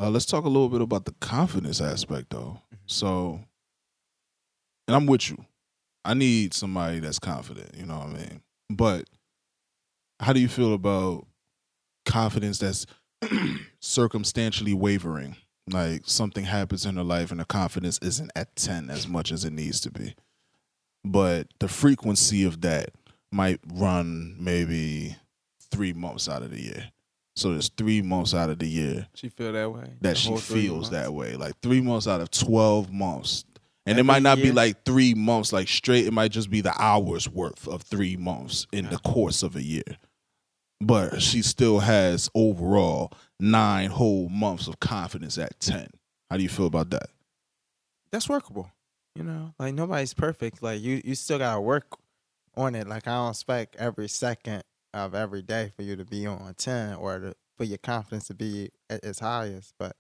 [0.01, 2.61] Uh, let's talk a little bit about the confidence aspect, though.
[2.73, 2.77] Mhm.
[2.85, 3.41] So,
[4.87, 5.45] and I'm with you.
[6.09, 7.75] I need somebody that's confident.
[7.77, 8.41] You know what I mean?
[8.69, 9.07] But
[10.19, 11.27] how do you feel about
[12.05, 12.87] confidence that's
[13.79, 15.35] circumstantially wavering?
[15.69, 19.45] Like something happens in her life and her confidence isn't at 10 as much as
[19.45, 20.15] it needs to be.
[21.05, 22.89] But the frequency of that
[23.31, 25.15] might run maybe
[25.69, 26.91] three months out of the year.
[27.35, 29.93] So there's three months out of the year She feel that way.
[30.01, 31.35] that she feels that way.
[31.35, 33.45] Like three months out of twelve months.
[33.89, 36.05] And it might not be like three months like straight.
[36.05, 39.63] It might just be the hours worth of three months in the course of a
[39.63, 39.97] year.
[40.81, 45.89] But she still has overall nine whole months of confidence at ten.
[46.29, 47.09] How do you feel about that?
[48.11, 48.71] that's workable.
[49.15, 50.63] You know, like nobody's perfect.
[50.63, 51.97] Like you, you still gotta work
[52.55, 52.87] on it.
[52.87, 56.95] Like I don't expect every second of every day for you to be on ten
[56.95, 59.73] or to, for your confidence to be at its highest.
[59.77, 59.95] But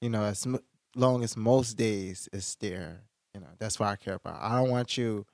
[0.00, 0.58] you know, as m-
[0.96, 3.02] long as most days is there,
[3.34, 4.40] you know, that's what I care about.
[4.40, 5.26] I don't want you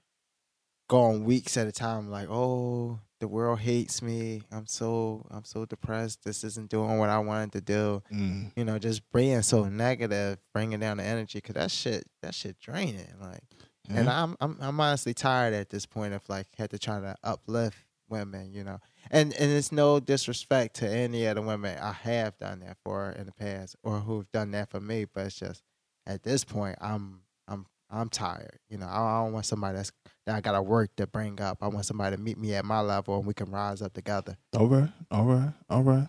[0.88, 4.42] going weeks at a time like, oh, the world hates me.
[4.52, 6.24] I'm so, I'm so depressed.
[6.24, 10.38] This isn't doing what I wanted to do Mm, you know, just being so negative,
[10.52, 13.08] bringing down the energy, cause that shit, that shit draining.
[13.20, 13.40] Like,
[13.88, 14.08] and.
[14.08, 17.78] I'm, I'm, I'm honestly tired at this point of like had to try to uplift
[18.08, 18.78] women, you know,
[19.10, 23.10] and and it's no disrespect to any of the women I have done that for
[23.12, 25.62] in the past or who've done that for me, but it's just
[26.06, 28.58] at this point I'm, I'm, I'm tired.
[28.68, 29.92] You know, I, I don't want somebody that's
[30.26, 31.58] that I gotta work to bring up.
[31.62, 34.36] I want somebody to meet me at my level and we can rise up together.
[34.56, 36.08] All right, all right, all right.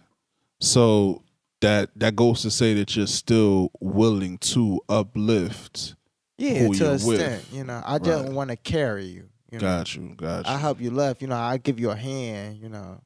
[0.62, 1.24] So
[1.62, 5.96] that that goes to say that you're still willing to uplift.
[6.38, 7.20] Yeah, Who to with.
[7.22, 7.46] extent.
[7.52, 8.34] You know, I don't Right.
[8.34, 9.30] want to carry you.
[9.52, 9.78] You know?
[9.78, 10.52] Got you, got you.
[10.54, 11.22] I help you lift.
[11.22, 12.58] You know, I give you a hand.
[12.58, 13.00] You know,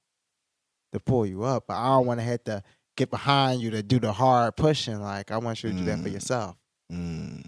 [0.93, 1.65] to pull you up.
[1.67, 2.63] But I don't want to have to
[2.97, 4.99] get behind you to do the hard pushing.
[5.01, 6.13] Like I want you to do that for Mm.
[6.13, 6.55] yourself.
[6.91, 7.45] Mm.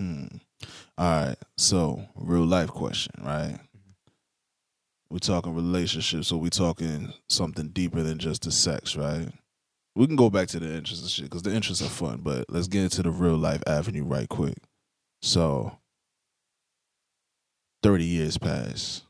[0.00, 0.26] Hmm.
[0.98, 1.36] All right.
[1.56, 3.56] So, real life question, right?
[5.10, 9.28] We're talking relationships, so we're talking something deeper than just the sex, right?
[9.94, 12.46] We can go back to the interests and shit because the interests are fun, but
[12.48, 14.58] let's get into the real life avenue right quick.
[15.22, 15.78] So,
[17.84, 19.02] 30 years pass.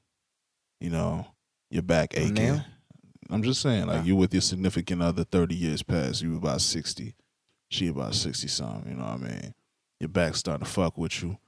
[0.80, 1.26] You know,
[1.70, 2.34] you're back aching.
[2.34, 2.64] now?
[3.30, 7.14] I'm just saying, like, you with your significant other 30 years past, you about 60.
[7.70, 9.54] She about 60 something, you know what I mean?
[10.00, 11.38] Your back starting to fuck with you.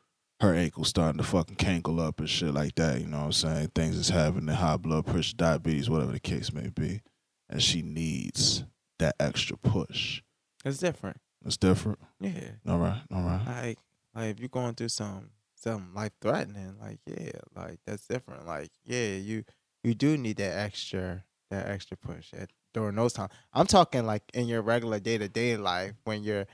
[0.40, 3.32] Her ankle starting to fucking cankle up and shit like that, you know what I'm
[3.32, 3.68] saying?
[3.74, 7.02] Things is happening, high blood pressure, diabetes, whatever the case may be.
[7.50, 8.64] And she needs
[8.98, 10.22] that extra push.
[10.64, 11.18] It's different.
[11.44, 11.98] It's different.
[12.20, 12.52] Yeah.
[12.66, 13.42] All right, all right.
[13.46, 13.78] Like,
[14.14, 18.46] like if you're going through some something life threatening, like yeah, like that's different.
[18.46, 19.44] Like yeah, you
[19.84, 23.32] you do need that extra that extra push at during those times.
[23.52, 26.46] I'm talking like in your regular day to day life when you're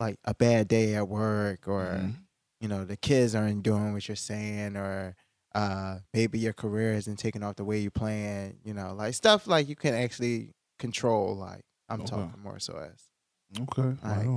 [0.00, 2.14] like a bad day at work or Mhm.
[2.60, 5.16] You know the kids aren't doing what you're saying or
[5.54, 9.46] uh maybe your career isn't taking off the way you plan you know like stuff
[9.46, 12.10] like you can actually control like i'm Okay.
[12.10, 13.10] talking more so as
[13.62, 13.96] Okay.
[14.04, 14.28] Like,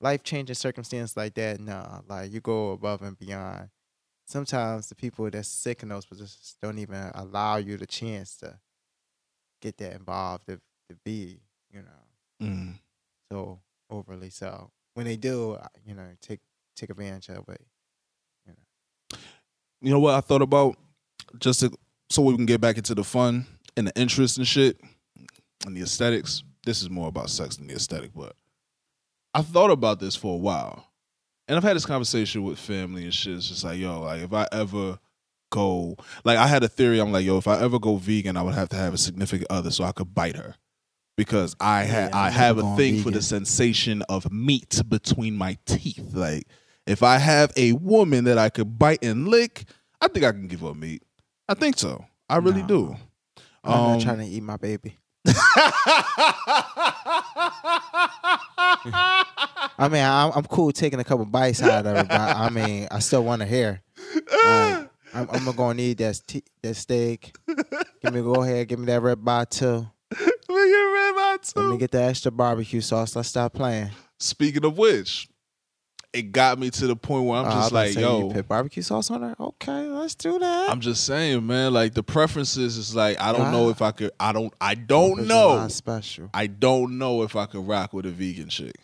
[0.00, 3.70] life changing circumstance like that no like you go above and beyond
[4.26, 8.58] sometimes the people that's sick in those positions don't even allow you the chance to
[9.60, 11.88] get that involved to, to be you know
[12.40, 12.74] Mm.
[13.30, 13.60] so
[13.90, 16.40] overly so when they do uh, you know take
[16.76, 17.60] take advantage of it
[19.82, 20.76] You know what I thought about?
[21.38, 21.72] Just to,
[22.08, 24.80] so we can get back into the fun and the interest and shit
[25.66, 26.44] and the aesthetics.
[26.64, 28.36] This is more about sex than the aesthetic, but
[29.34, 30.86] I thought about this for a while.
[31.48, 33.34] And I've had this conversation with family and shit.
[33.34, 34.98] It's just like, yo, like if I ever
[35.50, 38.42] go like I had a theory, I'm like, yo, if I ever go vegan, I
[38.42, 40.54] would have to have a significant other so I could bite her.
[41.16, 45.58] Because I had Yeah, I have a thing for the sensation of meat between my
[45.66, 46.14] teeth.
[46.14, 46.46] Like
[46.86, 49.64] If I have a woman that I could bite and lick,
[50.00, 51.02] I think I can give her meat.
[51.48, 52.04] I think so.
[52.28, 52.66] I really No.
[52.68, 52.96] do.
[53.64, 54.98] I'm Um, not trying to eat my baby.
[59.78, 62.88] I mean, I'm, I'm cool taking a couple bites out of it, but I mean,
[62.90, 63.80] I still want to hear.
[64.14, 67.34] Like, I'm, I'm gonna need that st- that steak.
[68.02, 69.86] Give me go ahead, give me that red bar too.
[70.10, 73.14] We get red by Let me get the extra barbecue sauce.
[73.16, 73.90] Let's stop playing.
[74.18, 75.28] Speaking of which,
[76.12, 78.82] it got me to the point where I'm Oh, just like, yo, you put barbecue
[78.82, 79.34] sauce on there.
[79.40, 80.70] Okay, let's do that.
[80.70, 81.72] I'm just saying, man.
[81.72, 83.50] Like the preferences is like I don't Ah.
[83.50, 84.10] know if I could.
[84.20, 84.52] I don't.
[84.60, 85.66] I don't know.
[85.68, 86.28] special.
[86.34, 88.74] I don't know if I could rock with a vegan chick.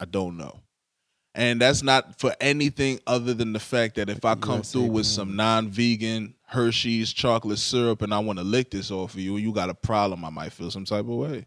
[0.00, 0.60] I don't know.
[1.34, 4.86] And that's not for anything other than the fact that if I come USA through
[4.88, 9.38] with some non-vegan Hershey's chocolate syrup and I want to lick this off of you,
[9.38, 10.24] you got a problem.
[10.26, 11.46] I might feel some type of way.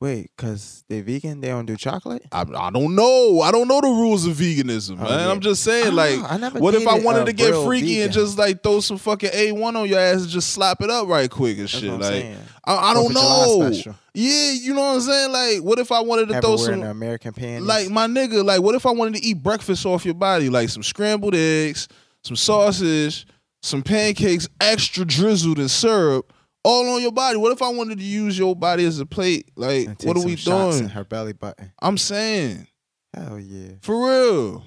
[0.00, 2.24] Wait, cause they vegan, they don't do chocolate.
[2.30, 3.40] I, I don't know.
[3.40, 5.28] I don't know the rules of veganism, Oh, man.
[5.28, 8.62] I'm just saying, like, I what if I wanted to get freaky and just like
[8.62, 11.68] throw some fucking A1 on your ass and just slap it up right quick and
[11.68, 11.90] That's shit?
[11.92, 12.26] Like.
[12.64, 13.70] I, I don't know.
[14.12, 15.32] Yeah, you know what I'm saying?
[15.32, 17.66] Like, what if I wanted to throw some American panties.
[17.66, 20.68] Like my nigga, like what if I wanted to eat breakfast off your body, like
[20.68, 21.88] some scrambled eggs,
[22.22, 23.26] some sausage,
[23.62, 26.32] some pancakes, extra drizzled in syrup,
[26.64, 27.36] all on your body?
[27.38, 29.50] What if I wanted to use your body as a plate?
[29.56, 30.84] Like, what are we shots doing?
[30.84, 31.72] In her belly button.
[31.80, 32.66] I'm saying
[33.14, 33.72] Hell yeah.
[33.80, 34.64] for real.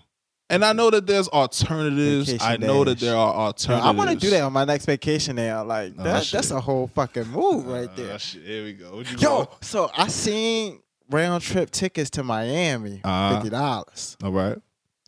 [0.49, 2.29] And I know that there's alternatives.
[2.29, 3.87] Vacation I know that there are alternatives.
[3.87, 5.63] I want to do that on my next vacation now.
[5.63, 6.33] Like Oh, that, shit.
[6.33, 8.19] that's a whole fucking move right Uh, there.
[8.19, 9.01] shit, here we go.
[9.17, 13.35] Yo, so I seen round trip tickets to Miami, Uh-huh.
[13.35, 14.17] fifty dollars.
[14.23, 14.57] all right.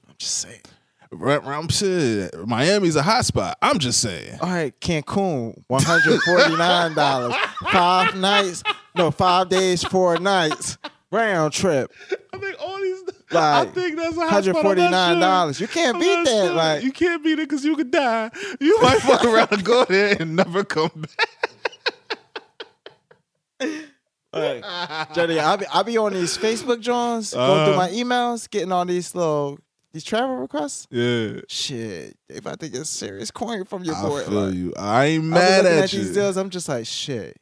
[0.08, 0.62] I'm just saying.
[1.21, 2.47] I'm.
[2.47, 3.58] Miami's a hot spot.
[3.62, 4.39] I'm just saying.
[4.41, 7.36] All right, Cancun, one hundred forty nine dollars,
[7.71, 8.63] five nights,
[8.95, 10.78] no, five days, four nights,
[11.12, 11.91] round trip,
[12.34, 13.04] I think all these.
[13.32, 15.21] Like, I think that's a hot hundred forty nine sure.
[15.21, 15.60] dollars.
[15.60, 16.45] You can't I'm beat that.
[16.45, 16.54] sure.
[16.54, 18.30] Like, you can't beat it because you could die.
[18.60, 21.06] You might fuck around and go there and never come
[24.34, 25.13] like, back.
[25.13, 27.65] Jody, I be I be on these Facebook joints, going Uh-huh.
[27.65, 29.58] through my emails, getting all these little
[29.93, 30.88] these travel requests.
[30.89, 34.23] yeah, Shit, they about to get serious coin from your I boy.
[34.23, 34.73] feel like, you.
[34.77, 35.99] I ain't I mad at, at you.
[35.99, 36.36] these deals.
[36.38, 37.38] I'm just like, shit.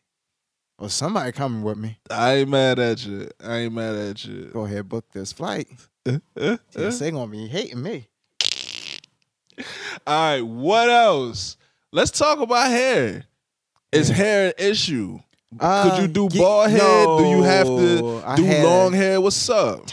[0.77, 1.97] Well, somebody coming with me.
[2.09, 3.29] I ain't mad at you.
[3.43, 4.49] I ain't mad at you.
[4.51, 5.67] Go ahead, book this flight.
[6.05, 6.89] Uh, uh, uh.
[6.91, 8.07] TSA gonna be hating me.
[10.07, 11.57] All right, what else?
[11.91, 13.25] Let's talk about hair.
[13.91, 14.15] Is Yeah.
[14.15, 15.19] hair an issue?
[15.59, 16.79] Could you do ye- bald head?
[16.79, 19.19] do you have to do long hair?
[19.21, 19.89] What's up?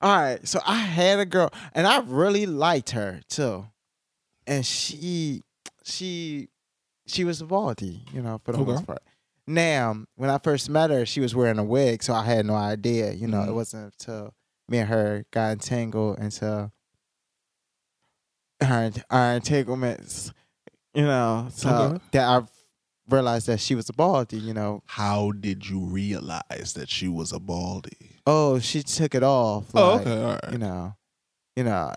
[0.00, 3.66] All right, so I had a girl, and I really liked her too,
[4.46, 5.42] and she,
[5.84, 6.48] she,
[7.06, 8.70] she was a baldy, you know, for the Okay.
[8.72, 9.02] most part.
[9.48, 12.54] Now, when I first met her, she was wearing a wig, so I had no
[12.54, 13.12] idea.
[13.12, 13.48] You know, Mhm.
[13.48, 14.34] it wasn't until
[14.68, 16.70] me and her got entangled until
[18.60, 20.32] our our entanglements,
[20.94, 21.98] you know, so Okay.
[22.12, 22.46] that I
[23.08, 24.38] realized that she was a baldy.
[24.38, 28.17] You know, How did you realize that she was a baldy?
[28.28, 29.64] Oh, she took it off.
[29.74, 30.52] Oh, okay, all right.
[30.52, 30.94] you know,
[31.56, 31.92] you know,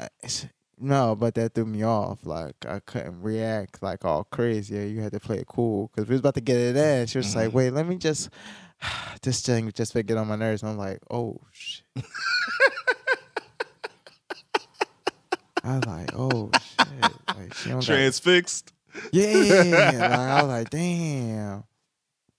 [0.79, 2.25] no, but that threw me off.
[2.25, 4.89] Like I couldn't react like all crazy.
[4.89, 7.05] You had to play it cool because we was about to get it in.
[7.07, 7.53] She was like, Mhm.
[7.53, 8.29] "Wait, let me just."
[9.21, 10.63] This thing just get on my nerves.
[10.63, 11.83] And I'm like, oh shit.
[15.63, 17.13] I was like, oh shit.
[17.27, 18.73] Like she Transfixed.
[19.11, 19.91] yeah.
[19.93, 21.63] Like, I was like, damn.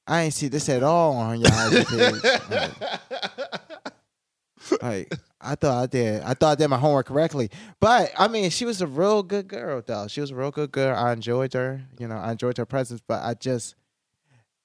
[0.08, 2.24] I ain't see this at all on your IG page.
[2.50, 2.72] Like,
[4.80, 6.22] like I thought I did.
[6.22, 7.50] I thought I did my homework correctly.
[7.80, 10.06] But I mean, she was a real good girl, though.
[10.06, 10.96] She was a real good girl.
[10.96, 11.82] I enjoyed her.
[11.98, 13.02] You know, I enjoyed her presence.
[13.06, 13.74] But I just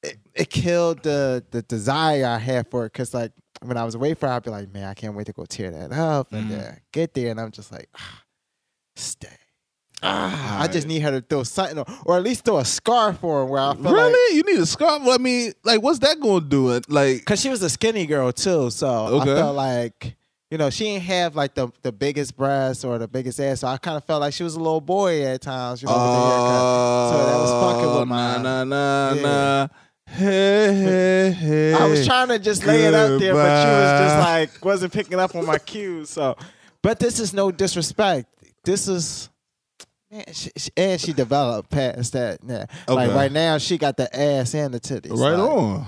[0.03, 2.93] it, it killed the the desire I had for it.
[2.93, 3.32] Cause like
[3.62, 5.45] when I was away from her, I'd be like, man, I can't wait to go
[5.45, 7.32] tear that up and uh, get there.
[7.32, 8.24] And I'm just like, ah,
[8.95, 9.28] stay.
[10.04, 13.39] Ah, I just need her to throw something, or, at least throw a scarf for
[13.39, 13.45] her.
[13.45, 14.36] Where I feel like Really?
[14.38, 15.02] you need a scarf?
[15.08, 16.70] I mean, like, what's that going to do?
[16.74, 19.32] It Like, Cause she was a skinny girl too, so Okay.
[19.32, 20.16] I felt like
[20.52, 23.62] you know she didn't have like the the biggest breasts or the biggest ass.
[23.62, 25.93] So I kind of felt like she was a little boy at times, you know,
[25.93, 27.10] with haircut.
[27.10, 29.22] So that was fucking with nah, my- nah, nah, Yeah.
[29.22, 29.68] nah.
[30.10, 31.74] Hey, hey, hey.
[31.74, 34.93] I was trying to just lay it out there, but she was just like wasn't
[34.93, 36.10] picking up on my cues.
[36.12, 36.38] So,
[36.82, 38.28] but this is no disrespect.
[38.64, 39.30] This is.
[40.12, 42.39] Man, she, she- and she developed past that.
[42.45, 42.66] Yeah.
[42.88, 45.12] Like right now, she got the ass and the titties.
[45.12, 45.86] Right like, on.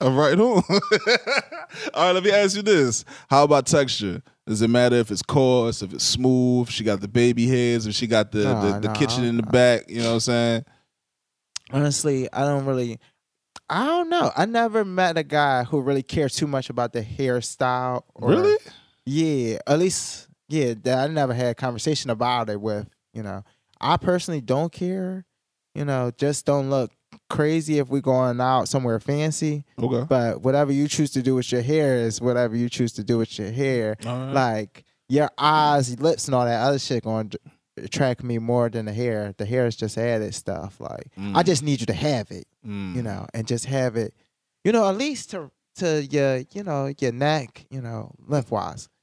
[0.00, 0.62] Uh, Right on.
[1.94, 3.04] All right, let me ask you this.
[3.28, 4.22] How about texture?
[4.46, 6.68] Does it matter if it's coarse, if it's smooth?
[6.70, 9.36] She got the baby hairs, if she got the, Nah, the, the nah, kitchen in
[9.36, 9.50] the nah.
[9.50, 10.64] back, you know what I'm saying?
[11.72, 12.98] honestly, I don't really.
[13.70, 14.30] I don't know.
[14.34, 18.04] I never met a guy who really cares too much about the hairstyle.
[18.14, 18.56] Or, really?
[19.04, 22.88] Yeah, at least yeah, that I never had a conversation about it with.
[23.18, 23.42] You know,
[23.80, 25.24] I personally don't care.
[25.74, 26.92] You know, just don't look
[27.28, 29.64] crazy if we're going out somewhere fancy.
[29.82, 30.04] Okay.
[30.08, 33.18] But whatever you choose to do with your hair is whatever you choose to do
[33.18, 33.96] with your hair.
[34.06, 34.34] Alright.
[34.34, 37.40] Like your eyes, your lips, and all that other shit going to
[37.76, 39.34] attract me more than the hair.
[39.36, 40.80] The hair is just added stuff.
[40.80, 41.44] Like I Mm.
[41.46, 42.94] just need you to have it, Mm.
[42.96, 44.14] you know, and just have it,
[44.64, 48.88] you know, at least to to your, you know, your neck, you know, length wise.
[48.92, 48.97] Ah,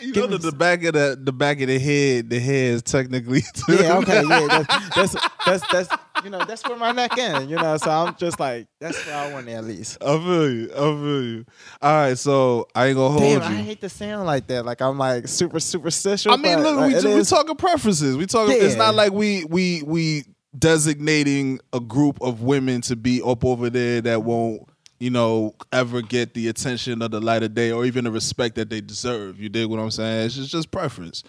[0.00, 2.82] You know me the, back of the the back of the head, the hair is
[2.82, 3.42] technically.
[3.68, 4.64] Yeah, okay, yeah,
[4.94, 5.16] that's that's
[5.46, 7.76] that's, that's you know that's where my neck in, you know.
[7.76, 9.98] So I'm just like that's where I want it at least.
[10.02, 10.70] I feel you.
[10.72, 11.44] I feel you.
[11.80, 13.58] All right, so I ain't gonna hold Damn, you.
[13.58, 14.64] I hate to sound like that.
[14.64, 16.30] Like I'm like super superstitious.
[16.30, 18.16] I mean, look, like, we we is- talking preferences.
[18.16, 18.56] We talking.
[18.58, 20.24] It's not like we we we
[20.58, 24.62] designating a group of women to be up over there that won't,
[24.98, 28.54] you know, ever get the attention of the light of day or even the respect
[28.56, 29.40] that they deserve.
[29.40, 30.26] You dig what I'm saying?
[30.26, 31.22] It's just, just preference.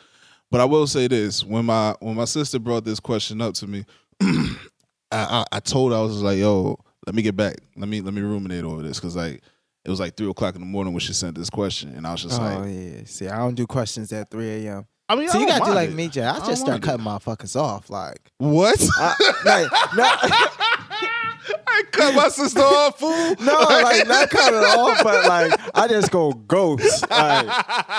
[0.51, 3.67] But I will say this: when my when my sister brought this question up to
[3.67, 3.85] me,
[4.21, 4.55] I,
[5.11, 7.55] I I told her I was like, "Yo, let me get back.
[7.75, 9.41] Let me let me ruminate over this," because like
[9.83, 12.11] it was like three o'clock in the morning when she sent this question, and I
[12.11, 14.85] was just Oh like, "Oh yeah, see, I don't do questions at 3 a.m.
[15.09, 15.95] "I mean, So I you gotta do like it.
[15.95, 16.23] me, Jay.
[16.23, 17.03] I don't just start cutting it.
[17.03, 17.89] cutting motherfuckers off.
[17.89, 18.79] Like, What?
[18.97, 20.03] I, like no,
[21.67, 23.09] I cut my sister off, fool.
[23.45, 27.09] no, like not cut it off, but like I just go ghost.
[27.09, 27.45] Like,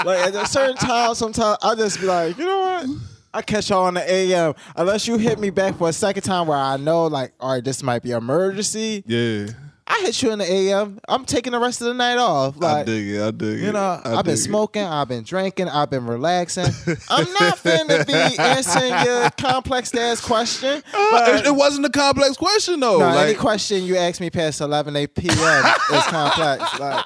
[0.04, 2.86] like at a certain time, sometimes I just be like, you know what?
[3.34, 6.46] I catch y'all on the AM unless you hit me back for a second time
[6.46, 9.04] where I know like, all right, this might be emergency.
[9.06, 9.48] Yeah,
[9.88, 10.98] I hit you in the AM.
[11.08, 12.60] I'm taking the rest of the night off.
[12.62, 13.22] I dig it.
[13.22, 13.66] I dig it.
[13.66, 14.36] You know, I I've been dig it.
[14.38, 16.64] smoking, I've been drinking, I've been relaxing.
[17.08, 20.82] I'm not finna be answering your complex ass question.
[20.92, 22.98] Uh, But it, it wasn't a complex question though.
[22.98, 25.64] no, like, any question you ask me past 11 8 p.m.
[25.92, 26.64] is complex.
[26.80, 27.04] Like,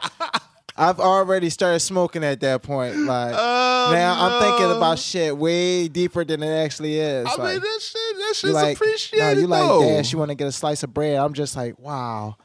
[0.77, 2.97] I've already started smoking at that point.
[2.97, 7.27] Like, oh, now I'm thinking about shit way deeper than it actually is.
[7.27, 10.13] I like, mean, that shit, that shit's like, no, appreciated you like dash.
[10.13, 11.17] You want to get a slice of bread?
[11.19, 12.37] I'm just like, wow.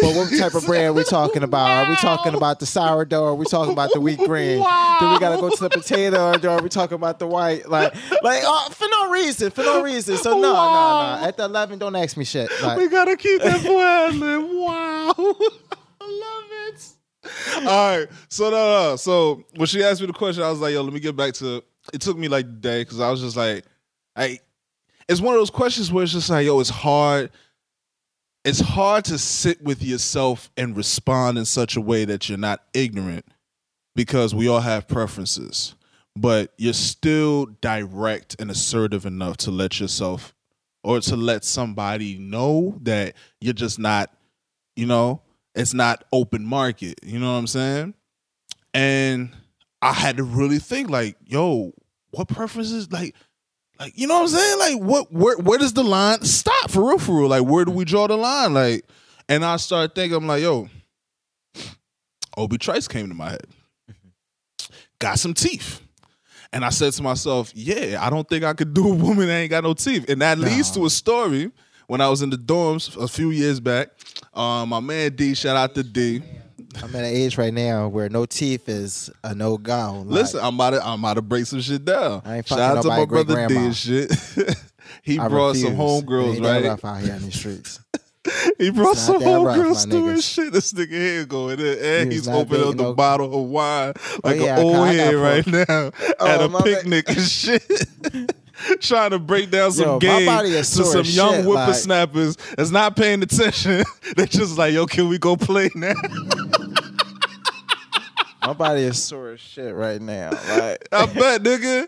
[0.00, 1.68] But what type of bread are we talking about?
[1.86, 3.24] Are we talking about the sourdough?
[3.24, 4.58] Are we talking about the wheat grain?
[4.58, 7.68] Do we gotta go to the potato, or are we talking about the white?
[7.68, 10.16] Like, like uh, for no reason, for no reason.
[10.16, 11.20] So no, no, Wow.
[11.20, 11.26] no.
[11.28, 12.50] At the eleven, don't ask me shit.
[12.62, 14.56] Like, we gotta keep that boy.
[14.62, 15.14] Wow,
[16.00, 16.88] I love it.
[17.68, 18.96] All right, so no, no.
[18.96, 21.34] So when she asked me the question, I was like, "Yo, let me get back
[21.34, 21.62] to."
[21.92, 23.64] It took me like the day because I was just like,
[24.16, 24.38] "I."
[25.08, 27.30] It's one of those questions where it's just like, "Yo, it's hard."
[28.44, 32.64] It's hard to sit with yourself and respond in such a way that you're not
[32.74, 33.24] ignorant,
[33.94, 35.74] because we all have preferences,
[36.16, 40.34] but you're still direct and assertive enough to let yourself
[40.82, 44.12] or to let somebody know that you're just not,
[44.74, 45.22] you know,
[45.54, 46.98] it's not open market.
[47.04, 47.94] You know what I'm saying?
[48.74, 49.30] And
[49.80, 51.72] I had to really think like, yo,
[52.10, 53.14] what preferences like
[53.82, 54.58] like you know what I'm saying?
[54.58, 57.28] Like what where where does the line stop for real for real?
[57.28, 58.54] Like where do we draw the line?
[58.54, 58.84] Like
[59.28, 60.68] and I started thinking, I'm like, yo,
[62.36, 63.46] Obie Trice came to my head.
[65.00, 65.80] Got some teeth.
[66.52, 69.34] And I said to myself, yeah, I don't think I could do a woman that
[69.34, 70.08] ain't got no teeth.
[70.08, 71.50] And that leads to a story
[71.86, 73.88] when I was in the dorms a few years back.
[74.32, 76.22] Um, my man D, shout out to D.
[76.76, 80.02] I'm at an age right now where no teeth is a no go.
[80.06, 82.22] Like, Listen, I'm about to I'm about to break some shit down.
[82.24, 84.12] I ain't Shout out to my brother D and shit.
[85.02, 86.64] he I brought some homegirls, It ain't that right?
[86.68, 87.80] rough out here in the streets.
[88.56, 90.52] He brought some not that rough, homegirls through his shit.
[90.52, 93.94] This nigga here going in, and He he's opening up the no- bottle of wine
[93.96, 97.68] oh, like yeah, an old head right now oh, at Oh, a picnic and shit.
[98.80, 103.20] Trying to break down some Yo, game to some young shit, whippersnappers that's not paying
[103.24, 103.82] attention.
[104.16, 105.94] They're just like, yo, can we go play now?
[108.44, 110.30] My body is sore as shit right now.
[110.30, 111.86] Like, I bet, nigga.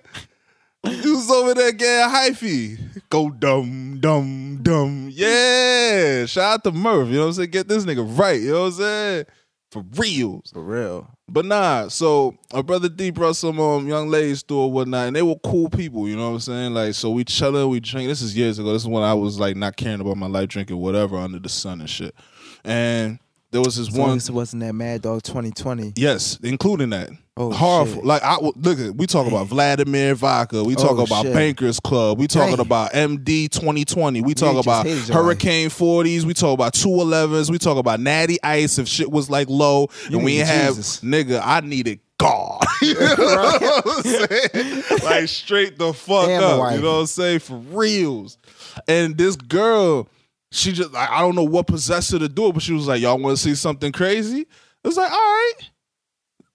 [0.85, 3.09] You was over there getting hyphy.
[3.09, 5.09] Go dumb, dumb, dumb.
[5.11, 6.27] Yeah.
[6.27, 7.09] Shout out to Murph.
[7.09, 7.51] You know what I'm saying?
[7.51, 8.41] Get this nigga right.
[8.41, 9.25] You know what I'm saying?
[9.73, 10.51] For reals.
[10.53, 11.11] for real.
[11.27, 15.17] But nah, so our brother D brought some um, young ladies through or whatnot, and
[15.17, 16.75] they were cool people, you know what I'm saying?
[16.75, 18.09] Like, so we chilling, we drink.
[18.09, 18.73] This is years ago.
[18.73, 21.49] This is when I was like not caring about my life, drinking whatever under the
[21.49, 22.15] sun and shit.
[22.63, 23.19] And
[23.55, 25.93] there was this As one, wasn't that Mad Dog 2020.
[25.97, 27.11] yes, including that.
[27.37, 27.95] Oh, Horrible.
[27.95, 28.05] shit.
[28.05, 30.63] Like I look at we talk about Vladimir Vodka.
[30.65, 31.33] We talk Oh, about shit.
[31.35, 32.19] Bankers Club.
[32.19, 32.61] We talking Dang.
[32.67, 34.23] about MD 2020.
[34.23, 35.25] We talk about hated your life.
[35.25, 36.25] Hurricane 40s.
[36.25, 37.51] We talk about 211s.
[37.51, 40.75] We talk about Natty Ice if shit was like low You and we ain't have
[40.75, 41.41] nigga.
[41.45, 42.63] I needed God.
[42.83, 44.83] you know what I'm saying?
[45.05, 46.59] Like straight the fuck the up.
[46.61, 46.77] wife.
[46.77, 47.39] You know what I'm saying?
[47.41, 48.39] For reals.
[48.87, 50.09] And this girl,
[50.55, 52.87] she just like, I don't know what possessed her to do it, but she was
[52.87, 54.41] like, Y'all want to see something crazy?
[54.41, 55.55] It was like, all right.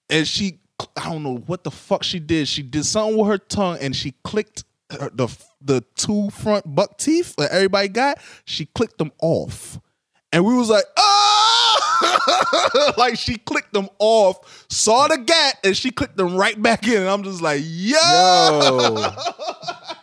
[0.08, 0.60] And she
[0.96, 2.48] I don't know what the fuck she did.
[2.48, 5.28] She did something with her tongue and she clicked her, the
[5.60, 8.18] the two front buck teeth that everybody got.
[8.44, 9.78] She clicked them off,
[10.32, 14.66] and we was like, oh, like she clicked them off.
[14.70, 17.02] Saw the gap and she clicked them right back in.
[17.02, 17.98] And I'm just like, yo.
[18.00, 19.10] Yo.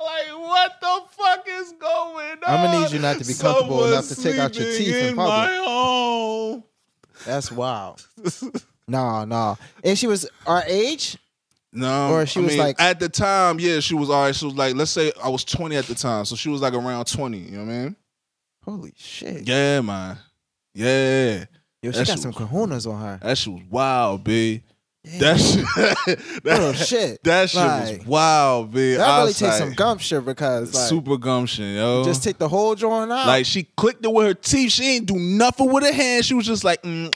[0.00, 2.38] Like what the fuck is going on?
[2.46, 5.16] I'ma need you not to be comfortable enough to take out your teeth in sleeping
[5.16, 5.50] public.
[5.50, 6.64] my home.
[7.26, 8.06] That's wild.
[8.88, 9.58] no, no.
[9.84, 11.18] And she was our age?
[11.72, 14.34] No, Or she I was mean, like- at the time, yeah, she was all right.
[14.34, 16.72] She was like, let's say I was 20 at the time, so she was like
[16.74, 17.38] around 20.
[17.38, 17.96] You know what I mean?
[18.64, 19.46] Holy shit.
[19.46, 20.16] Yeah, man.
[20.74, 21.44] Yeah,
[21.82, 23.18] Yo, she that got some was- kahunas on her.
[23.22, 24.62] that shit was wild, b.
[25.04, 25.64] That shit,
[26.44, 27.24] that, Real shit.
[27.24, 28.94] that shit Like, was wild, b.
[28.96, 32.04] That really takes like, some gumption because like super gumption, yo.
[32.04, 33.26] just take the whole joint out.
[33.26, 34.72] like she clicked it with her teeth.
[34.72, 36.26] She ain't do nothing with her hand.
[36.26, 37.10] She was just like, mm,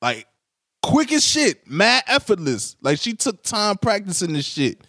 [0.00, 0.26] like
[0.82, 2.76] quick as shit, mad effortless.
[2.82, 4.80] Like she took time practicing this shit.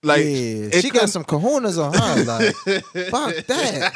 [0.00, 2.24] Like yeah, she got some kahunas on her.
[2.24, 2.54] Like,
[3.10, 3.92] fuck that.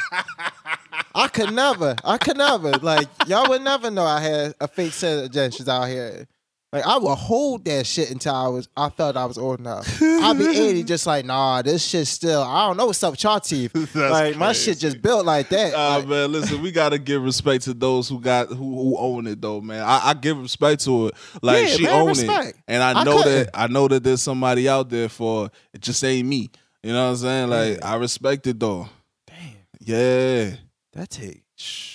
[1.15, 1.95] I could never.
[2.03, 2.71] I could never.
[2.71, 6.27] Like, y'all would never know I had a fake set of gestures out here.
[6.73, 8.67] Like, I would hold that shit until I was.
[8.75, 9.87] I felt I was old enough.
[10.01, 12.41] I'd be eighty, just like, nah, this shit still.
[12.43, 13.73] I don't know what's up with y'all teeth.
[13.95, 15.73] Like, my shit just built like that.
[15.73, 19.27] Ah Like, man, listen, we gotta give respect to those who got who, who own
[19.27, 19.81] it though, man.
[19.81, 21.13] I, I give respect to it.
[21.41, 23.45] Like Yeah, she man, owned it, and I I know couldn't.
[23.45, 25.81] that I know that there's somebody out there for it.
[25.81, 26.49] Just ain't me.
[26.83, 27.49] You know what I'm saying?
[27.49, 27.91] Like Yeah.
[27.93, 28.89] I respect it though.
[29.25, 29.37] damn,
[29.79, 30.55] Yeah,
[30.93, 31.43] that take.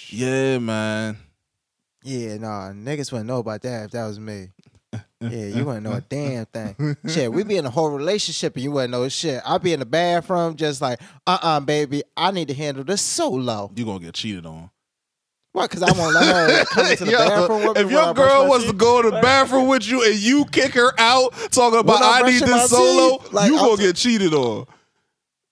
[0.09, 1.19] yeah, man.
[2.05, 4.49] Yeah, nah, niggas wouldn't know about that if that was me.
[5.31, 6.97] Yeah, you wouldn't know a damn thing.
[7.07, 9.43] shit, we be in a whole relationship and you wouldn't know shit.
[9.47, 13.03] I'd be in the bathroom just like, uh uh baby, I need to handle this
[13.03, 13.71] solo.
[13.75, 14.71] You gonna get cheated on.
[15.53, 15.69] What?
[15.71, 18.49] Because I won't let her come into the Yo, bathroom with me if your girl
[18.49, 22.01] was to go to the bathroom with you and you kick her out talking about
[22.03, 24.67] I need this solo, teeth, like, you I'm gonna t- get cheated on.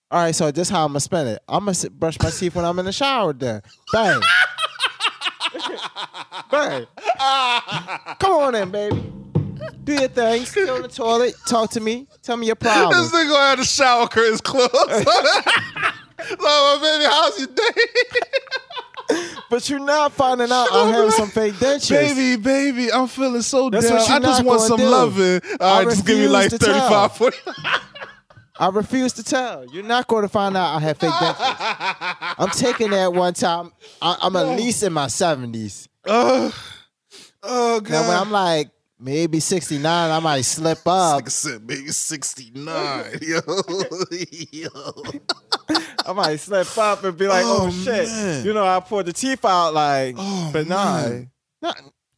[0.09, 1.41] All right, so this how I'm gonna spend it.
[1.47, 3.31] I'm gonna brush my teeth when I'm in the shower.
[3.31, 3.61] Then,
[3.93, 4.19] bang,
[6.51, 6.85] bang.
[8.19, 9.13] Come on in, baby.
[9.83, 10.45] Do your thing.
[10.45, 11.33] Sit on the toilet.
[11.47, 12.07] Talk to me.
[12.21, 12.93] Tell me your problem.
[13.01, 14.71] This nigga gonna have the shower curtains closed.
[14.71, 14.79] so,
[16.81, 17.81] baby, how's your day?
[19.49, 21.89] But you're not finding out I'm having some fake dentures.
[21.89, 23.97] baby, baby, I'm feeling so That's down.
[23.97, 24.87] what you I just not want gonna some do.
[24.89, 25.41] loving.
[25.59, 27.37] All I just give me like to 35, 40.
[28.59, 29.65] I refuse to tell.
[29.73, 32.35] You're not going to find out I have fake dentures.
[32.37, 33.71] I'm taking that one time.
[34.01, 35.87] I, I'm at least in my 70s.
[36.05, 36.53] oh,
[37.43, 37.91] oh, God.
[37.91, 38.69] Now, when I'm like
[39.01, 41.23] maybe 69, I might slip up.
[41.23, 43.05] Nigga said, baby, 69.
[43.21, 43.39] Yo,
[44.51, 44.69] yo.
[46.05, 48.07] I might slip up and be like, oh, Oh, shit.
[48.07, 48.45] man.
[48.45, 51.07] You know, I pulled the teeth out like, Oh, but nah.
[51.09, 51.31] man.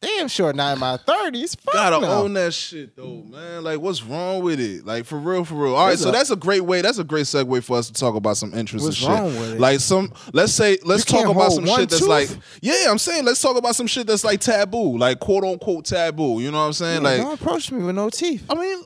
[0.04, 1.58] Damn sure not in my 30s.
[1.60, 2.22] Fuck Gotta no.
[2.24, 3.64] own that shit though, man.
[3.64, 4.84] Like, what's wrong with it?
[4.84, 5.74] Like, for real, for real.
[5.74, 6.82] All right, so that's a great way.
[6.82, 9.08] That's a great segue for us to talk about some interests What's and shit.
[9.08, 9.60] wrong with it?
[9.60, 12.08] Like some, let's say, let's You talk about some shit that's tooth?
[12.08, 12.28] like,
[12.60, 16.40] yeah, I'm saying, let's talk about some shit that's like taboo, like quote unquote taboo.
[16.40, 17.02] You know what I'm saying?
[17.02, 18.44] Yeah, like, don't approach me with no teeth.
[18.50, 18.82] I mean,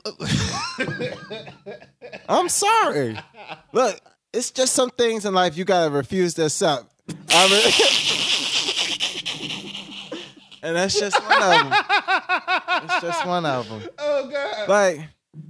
[2.29, 3.17] I'm sorry.
[3.73, 3.99] Look,
[4.33, 6.85] it's just some things in life you gotta refuse to accept.
[7.29, 7.71] I re-
[10.63, 11.73] and that's just one of them.
[12.83, 13.81] It's just one of them.
[13.99, 15.07] oh god, Like,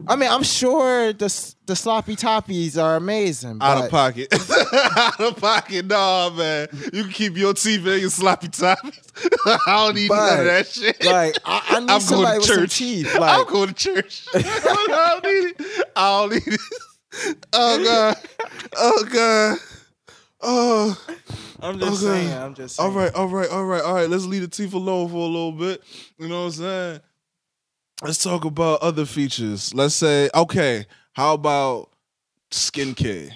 [0.08, 3.58] I mean, I'm sure the the sloppy toppies are amazing.
[3.62, 4.28] out but of pocket,
[4.98, 6.68] out of pocket, nah, man.
[6.94, 9.00] You can keep your teeth and your sloppy toppies.
[9.68, 11.04] I don't need none of that shit.
[11.06, 12.78] Like, I, I need I'm somebody going with to some church.
[12.78, 13.18] teeth.
[13.20, 14.26] I'm going to church.
[14.36, 15.88] I don't need it.
[15.96, 17.46] I don't need it.
[17.54, 18.18] Oh god.
[18.78, 19.58] Oh god.
[20.42, 20.98] Oh.
[21.62, 22.26] I'm just Okay.
[22.28, 22.34] saying.
[22.34, 22.98] I'm just All saying.
[22.98, 23.14] right.
[23.16, 23.50] All right.
[23.50, 23.82] All right.
[23.82, 24.10] All right.
[24.10, 25.84] Let's leave the teeth alone for a little bit.
[26.18, 27.00] You know what I'm saying?
[28.04, 29.74] Let's talk about other features.
[29.74, 31.90] Let's say, okay, how about
[32.52, 33.32] skincare?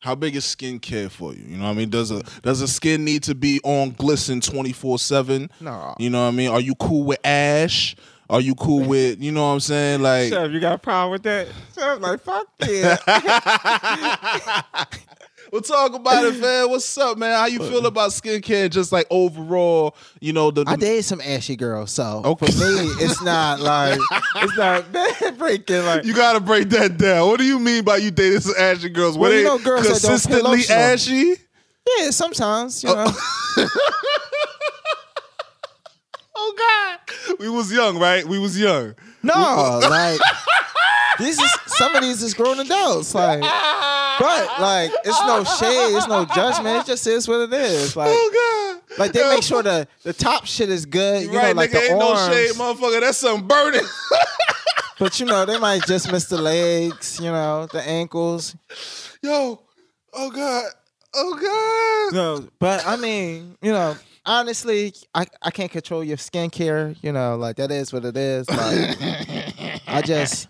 [0.00, 1.44] How big is skincare for you?
[1.46, 1.90] You know what I mean?
[1.90, 5.50] Does a does a skin need to be on glisten 24-7?
[5.60, 5.94] No.
[5.98, 6.50] You know what I mean?
[6.50, 7.94] Are you cool with ash?
[8.30, 10.02] Are you cool with, you know what I'm saying?
[10.02, 11.48] Like Chef, you got a problem with that?
[11.74, 12.96] Chef, like, fuck yeah.
[15.52, 16.68] We'll talk about it, man.
[16.70, 17.34] What's up, man?
[17.34, 18.68] How you feel about skincare?
[18.70, 22.46] Just like overall, you know, the, I the dated some ashy girls, so Okay.
[22.46, 23.98] for me, it's not like
[24.36, 25.84] it's not bad breaking.
[25.84, 27.28] Like you gotta break that down.
[27.28, 29.16] What do you mean by you dated some ashy girls?
[29.16, 31.34] Were Well, you they know girls consistently ashy?
[31.98, 33.04] yeah, sometimes you oh.
[33.56, 33.66] know.
[36.40, 38.24] Oh God, we was young, right?
[38.24, 38.94] We was young.
[39.22, 40.20] No, like
[41.18, 43.14] these is some of these is grown adults.
[43.14, 46.80] Like, but like it's no shade, it's no judgment.
[46.82, 47.96] It just is what it is.
[47.96, 48.98] Like, Oh God.
[48.98, 51.24] like they make sure the the top shit is good.
[51.24, 52.28] You right, know, like nigga, the ain't arms.
[52.28, 53.00] no shade, motherfucker.
[53.00, 53.82] That's something burning.
[55.00, 57.20] But you know, they might just miss the legs.
[57.20, 58.56] You know, the ankles.
[59.22, 59.62] Yo,
[60.12, 60.64] oh god,
[61.14, 62.16] oh god.
[62.16, 63.96] No, but I mean, you know,
[64.28, 66.96] honestly, I, I can't control your skincare.
[67.02, 68.48] You know, like that is what it is.
[68.48, 70.48] Like I just,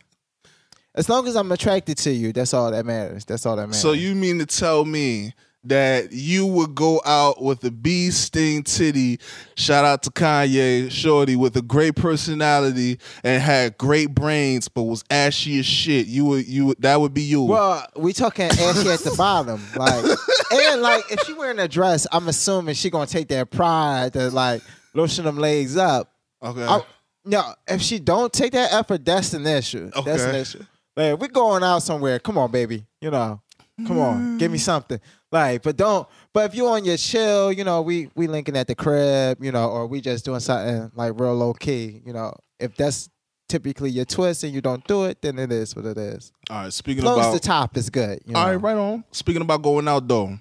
[0.94, 3.24] as long as I'm attracted to you, that's all that matters.
[3.24, 3.80] That's all that matters.
[3.80, 5.32] So you mean to tell me
[5.64, 9.18] that you would go out with a bee sting titty,
[9.56, 15.04] shout out to Kanye, shorty, with a great personality and had great brains, but was
[15.10, 16.06] ashy as shit.
[16.06, 17.42] You would you would that would be you.
[17.42, 20.04] Well, we talking ashy at the bottom, like,
[20.52, 24.30] and like if she wearing a dress, I'm assuming she gonna take that pride to
[24.30, 24.62] like
[24.94, 26.12] lotion them legs up.
[26.42, 26.64] okay.
[26.64, 26.80] I,
[27.24, 29.90] no, if she don't take that effort, that's an issue.
[30.04, 30.40] That's an Okay.
[30.40, 30.64] issue.
[30.96, 32.18] Like we going out somewhere.
[32.20, 32.86] Come on, baby.
[33.00, 33.40] You know,
[33.86, 34.98] come on, give me something.
[35.30, 36.08] Like, but don't.
[36.32, 39.52] But if you on your chill, you know, we we linking at the crib, you
[39.52, 42.32] know, or we just doing something like real low key, you know.
[42.58, 43.10] If that's
[43.48, 46.32] typically your twist and you don't do it, then it is what it is.
[46.50, 48.20] All right, speaking long about the top is good.
[48.24, 48.40] You know?
[48.40, 49.04] All right, right on.
[49.10, 50.38] Speaking about going out though,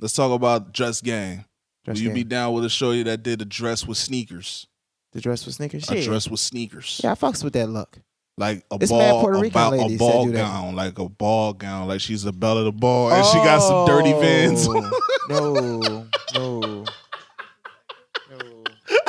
[0.00, 1.44] let's talk about dress game.
[1.84, 2.14] Dress Will you game.
[2.14, 4.66] be down with a shorty that did a dress with sneakers?
[5.12, 5.88] the dress with sneakers.
[5.90, 6.04] A Yeah.
[6.04, 7.00] dress with sneakers.
[7.02, 8.00] yeah, I fucks with that look.
[8.38, 10.34] Like a It's ball, Puerto a, Rican ba- a ladies that ball that.
[10.34, 13.60] gown, like a ball gown, like she's the belle of the ball, and she got
[13.60, 14.66] some dirty vans.
[14.68, 14.90] Oh,
[15.30, 15.54] no,
[16.34, 16.84] no.
[16.84, 16.84] No.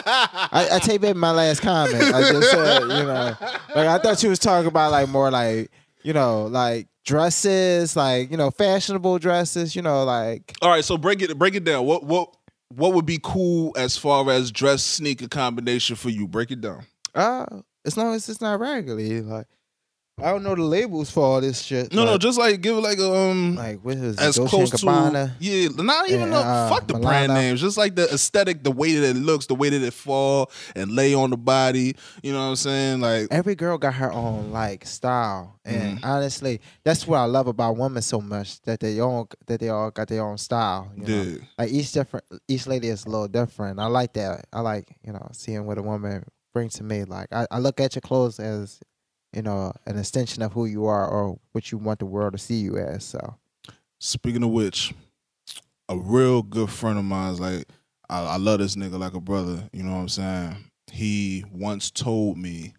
[0.10, 2.02] I, I take back my last comment.
[2.02, 3.36] I just said, you know,
[3.76, 5.70] like I thought she was talking about like more like,
[6.04, 9.76] you know, like dresses, like you know, fashionable dresses.
[9.76, 11.86] You know, like All right, so break it break it down.
[11.86, 12.34] What what
[12.70, 16.28] what would be cool as far as dress sneaker combination for you?
[16.28, 16.86] Break it down.
[17.14, 17.46] uh,
[17.88, 19.22] as long as it's not raggedy.
[19.22, 19.48] Like
[20.20, 21.94] I don't know the labels for all this shit.
[21.94, 24.50] No, no, just like give it like a um like what is it, as Dolce
[24.50, 27.94] close and to yeah, not even and, the uh, fuck the brand names, just like
[27.96, 31.30] the aesthetic, the way that it looks, the way that it fall and lay on
[31.30, 31.96] the body.
[32.24, 33.00] You know what I'm saying?
[33.00, 36.06] Like every girl got her own like style, and Mm-hmm.
[36.06, 39.92] honestly, that's what I love about women so much that they all that they all
[39.92, 40.92] got their own style.
[40.98, 41.38] You know?
[41.60, 43.80] Like each different, each lady is a little different.
[43.80, 44.48] I like that.
[44.52, 46.24] I like you know seeing what a woman
[46.54, 47.04] brings to me.
[47.04, 48.80] Like I, I look at your clothes as
[49.34, 52.38] you know an extension of who you are or what you want the world to
[52.38, 53.04] see you as.
[53.04, 53.36] So
[54.00, 54.94] Speaking of which,
[55.90, 57.66] a real good friend of mine's like
[58.10, 59.70] I, I love this nigga like a brother.
[59.74, 60.72] You know what I'm saying?
[60.92, 62.74] He once told me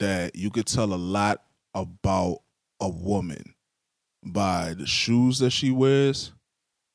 [0.00, 1.42] that you could tell a lot
[1.74, 2.38] about
[2.80, 3.54] a woman
[4.24, 6.32] by the shoes that she wears,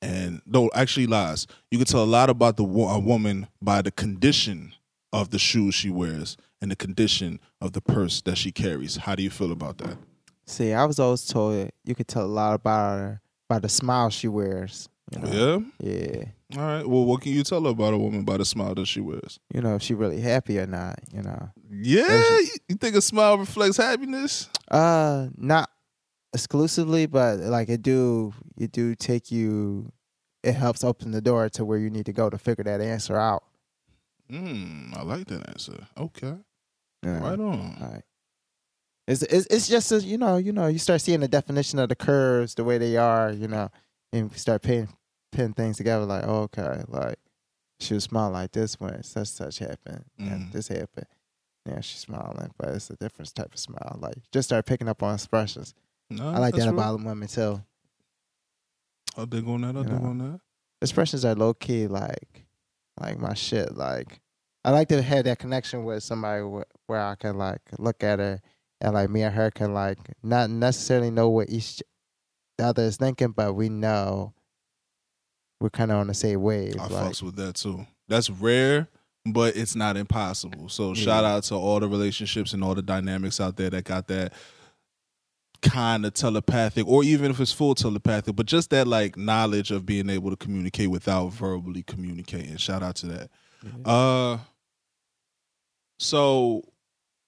[0.02, 1.48] and no, actually lies.
[1.72, 4.74] You could tell a lot about the a woman by the condition
[5.14, 8.98] of the shoes she wears and the condition of the purse that she carries.
[8.98, 9.98] How do you feel about that?
[10.48, 14.10] see, I was always told you could tell a lot about her by the smile
[14.10, 14.90] she wears.
[15.12, 15.66] You know?
[15.80, 15.92] Yeah.
[15.92, 16.24] Yeah.
[16.58, 16.88] All right.
[16.88, 19.40] Well, what can you tell about a woman by the smile that she wears?
[19.54, 21.00] You know if she really happy or not.
[21.12, 21.50] You know.
[21.70, 22.40] Yeah,
[22.70, 24.50] you think a smile reflects happiness?
[24.70, 25.70] Uh, not
[26.34, 29.92] exclusively, but like it do it do take you.
[30.44, 33.18] It helps open the door to where you need to go to figure that answer
[33.18, 33.44] out.
[34.30, 35.88] Hmm, I like that answer.
[35.98, 36.36] Okay,
[37.04, 37.20] Yeah.
[37.20, 37.78] right on.
[37.80, 38.04] Like,
[39.08, 41.88] it's, it's it's just a, you know you know you start seeing the definition of
[41.90, 43.70] the curves the way they are you know
[44.12, 44.90] and you start putting
[45.32, 47.18] putting things together like oh, okay like
[47.80, 50.52] she was smiling like this when such such happened and Mhm.
[50.52, 51.06] this happened
[51.66, 55.02] yeah she's smiling but it's a different type of smile like just start picking up
[55.02, 55.74] on expressions
[56.10, 56.74] No, I like that real.
[56.74, 57.64] about women too
[59.16, 59.76] I dig on that.
[59.76, 60.10] I You dig know.
[60.10, 60.40] on that.
[60.82, 62.46] expressions are low key like
[63.00, 64.20] like my shit like
[64.64, 68.20] I like to have that connection with somebody wh- where I can like look at
[68.20, 68.42] her
[68.82, 71.82] and like me and her can like not necessarily know what each
[72.58, 74.34] the other is thinking, but we know
[75.62, 76.76] we're kind of on the same wave.
[76.80, 77.86] I like, fucks with that too.
[78.08, 78.88] That's rare,
[79.26, 80.70] but it's not impossible.
[80.70, 84.08] So shout out to all the relationships and all the dynamics out there that got
[84.08, 84.34] that
[85.62, 89.86] kind of telepathic, or even if it's full telepathic, but just that like knowledge of
[89.86, 92.58] being able to communicate without verbally communicating.
[92.58, 93.30] Shout out to that.
[93.64, 93.92] Yeah.
[93.92, 94.38] Uh,
[96.00, 96.64] so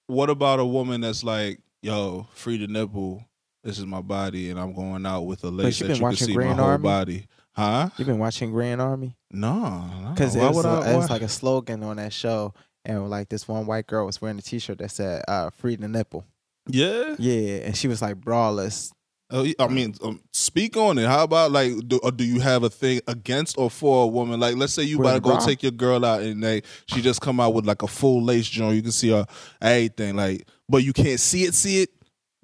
[0.06, 3.24] what about a woman that's like, yo, free the nipple.
[3.62, 6.00] This is my body, and I'm going out with a lace you that been you
[6.00, 6.82] can watching see Green my whole Army?
[6.82, 7.26] body.
[7.52, 7.90] Huh?
[7.98, 9.16] you been watching Grand Army?
[9.30, 10.10] No, no.
[10.10, 12.54] Because Why it, was it was like a slogan on that show,
[12.84, 15.88] and like this one white girl was wearing a T-shirt that said uh, "Free the
[15.88, 16.24] nipple."
[16.72, 17.16] Yeah.
[17.18, 18.92] Yeah, and she was like braless.
[19.32, 21.06] Oh, I mean, um, speak on it.
[21.06, 24.40] How about like, do, do you have a thing against or for a woman?
[24.40, 25.38] Like, let's say you about to go bra?
[25.38, 28.48] take your girl out and they she just come out with like a full lace
[28.48, 28.74] joint.
[28.74, 29.26] You can see her
[29.60, 31.90] everything, like, but you can't see it, see it.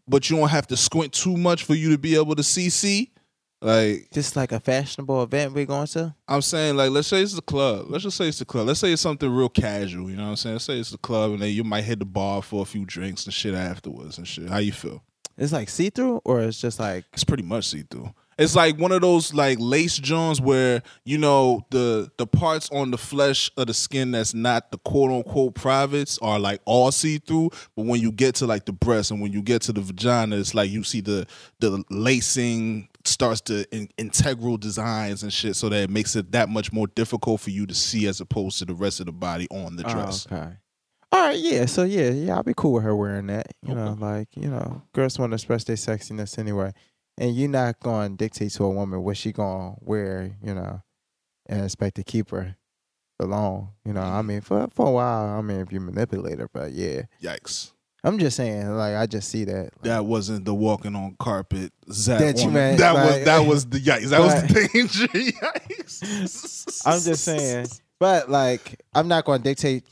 [0.07, 2.70] But you don't have to squint too much for you to be able to see.
[2.70, 3.11] See,
[3.63, 6.15] Like Just like a fashionable event we're going to.
[6.29, 7.87] I'm saying, like let's say it's the club.
[7.89, 8.67] Let's just say it's the club.
[8.67, 10.11] Let's say it's something real casual.
[10.11, 10.55] You know what I'm saying?
[10.57, 12.85] Let's say it's the club, and then you might hit the bar for a few
[12.85, 14.49] drinks and shit afterwards and shit.
[14.49, 15.03] How you feel?
[15.39, 18.11] It's like see through, or it's just like It's pretty much see through.
[18.39, 22.91] It's like one of those like lace joints where you know the the parts on
[22.91, 27.17] the flesh of the skin that's not the quote unquote privates are like all see
[27.17, 29.81] through, but when you get to like the breast and when you get to the
[29.81, 31.27] vagina, it's like you see the
[31.61, 36.49] the lacing starts to in, integral designs and shit, so that it makes it that
[36.49, 39.47] much more difficult for you to see as opposed to the rest of the body
[39.51, 40.27] on the oh, dress.
[40.31, 40.53] Oh, okay.
[41.13, 41.67] All right, yeah.
[41.67, 43.53] So yeah, yeah, I'll be cool with her wearing that.
[43.63, 46.73] You know, like you know, girls want to express their sexiness anyway,
[47.17, 50.37] and you're not going to dictate to a woman what she gonna wear.
[50.43, 50.83] You know,
[51.47, 52.57] and expect to keep her
[53.21, 53.69] alone.
[53.85, 54.27] You know, I mm-hmm.
[54.27, 57.73] mean, for for a while, I mean, if you manipulate her, but yeah, Yikes!
[58.07, 59.63] I'm just saying, like, I just see that.
[59.65, 61.73] like, That wasn't the walking on carpet.
[61.91, 64.09] Zap That you meant, that was like- that was the yikes.
[64.11, 65.07] That was the danger.
[65.09, 66.83] Yikes!
[66.87, 67.67] I'm just saying,
[67.99, 69.85] but like, I'm not going to dictate.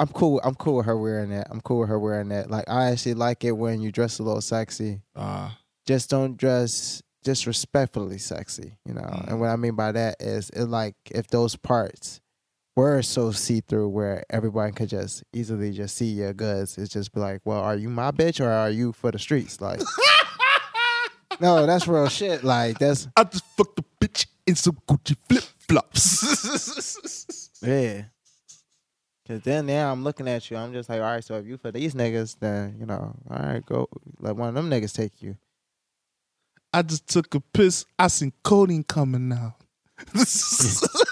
[0.00, 0.40] I'm cool.
[0.42, 1.46] I'm cool with her wearing that.
[1.50, 2.50] I'm cool with her wearing that.
[2.50, 5.02] Like, I actually like it when you dress a little sexy.
[5.14, 5.50] Uh,
[5.86, 9.00] just don't dress just respectfully sexy, you know.
[9.02, 9.28] Mm.
[9.28, 12.20] And what I mean by that is it like if those parts
[12.76, 17.12] were so see through where everybody could just easily just see your goods, it's just
[17.12, 19.60] be like, well, are you my bitch or are you for the streets?
[19.60, 19.80] Like,
[21.40, 22.44] no, that's real shit.
[22.44, 27.58] Like that's I just fucked the bitch in some Gucci flip flops.
[27.62, 28.04] yeah.
[29.26, 31.56] Cause then now I'm looking at you, I'm just like, all right, so if you
[31.56, 33.88] for these niggas, then you know, all right, go
[34.20, 35.38] let one of them niggas take you.
[36.74, 37.86] I just took a piss.
[37.98, 39.54] I seen codeine coming out.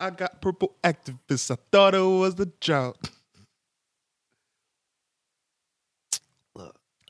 [0.00, 1.50] I got purple Actavis.
[1.50, 3.10] I thought it was the drought.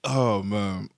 [0.05, 0.89] Oh man,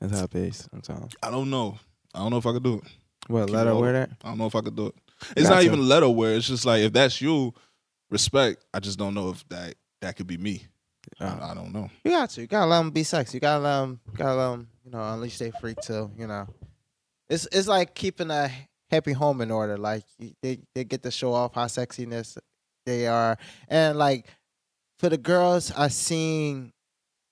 [0.00, 0.68] That's how it is.
[0.72, 1.10] I'm telling.
[1.22, 1.78] I don't know.
[2.14, 2.84] I don't know if I could do it.
[3.28, 4.10] What, Keep let her it wear that?
[4.22, 4.94] I don't know if I could do it.
[5.36, 6.34] It's not even letter wear.
[6.34, 7.54] It's just like if that's you,
[8.10, 8.64] respect.
[8.74, 10.66] I just don't know if that that could be me.
[11.20, 11.26] Oh.
[11.26, 11.88] I, I don't know.
[12.04, 12.40] You got to.
[12.42, 13.36] You gotta let them be sexy.
[13.36, 14.00] You gotta let them.
[14.14, 14.68] Gotta let them.
[14.84, 16.10] You know, unleash their freak too.
[16.18, 16.46] You know,
[17.30, 18.50] it's it's like keeping a
[18.92, 19.76] happy home in order.
[19.76, 20.04] Like
[20.42, 22.38] they they get to show off how sexiness
[22.86, 23.36] they are,
[23.68, 24.26] and like
[24.98, 26.72] for the girls, I seen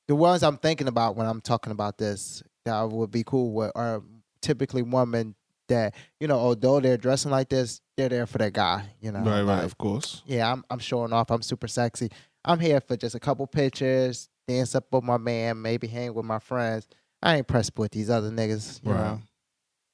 [0.09, 3.73] the ones I'm thinking about when I'm talking about this that would be cool with
[3.77, 4.03] are
[4.43, 5.35] typically women
[5.69, 8.87] that you know, although they're dressing like this, they're there for their guy.
[9.01, 10.23] You know, right, right, of course.
[10.27, 11.31] yeah, I'm I'm showing off.
[11.31, 12.11] I'm super sexy.
[12.45, 16.25] I'm here for just a couple pictures, dance up with my man, maybe hang with
[16.25, 16.89] my friends.
[17.23, 18.99] I ain't pressed with these other niggas, you Right.
[19.05, 19.21] know.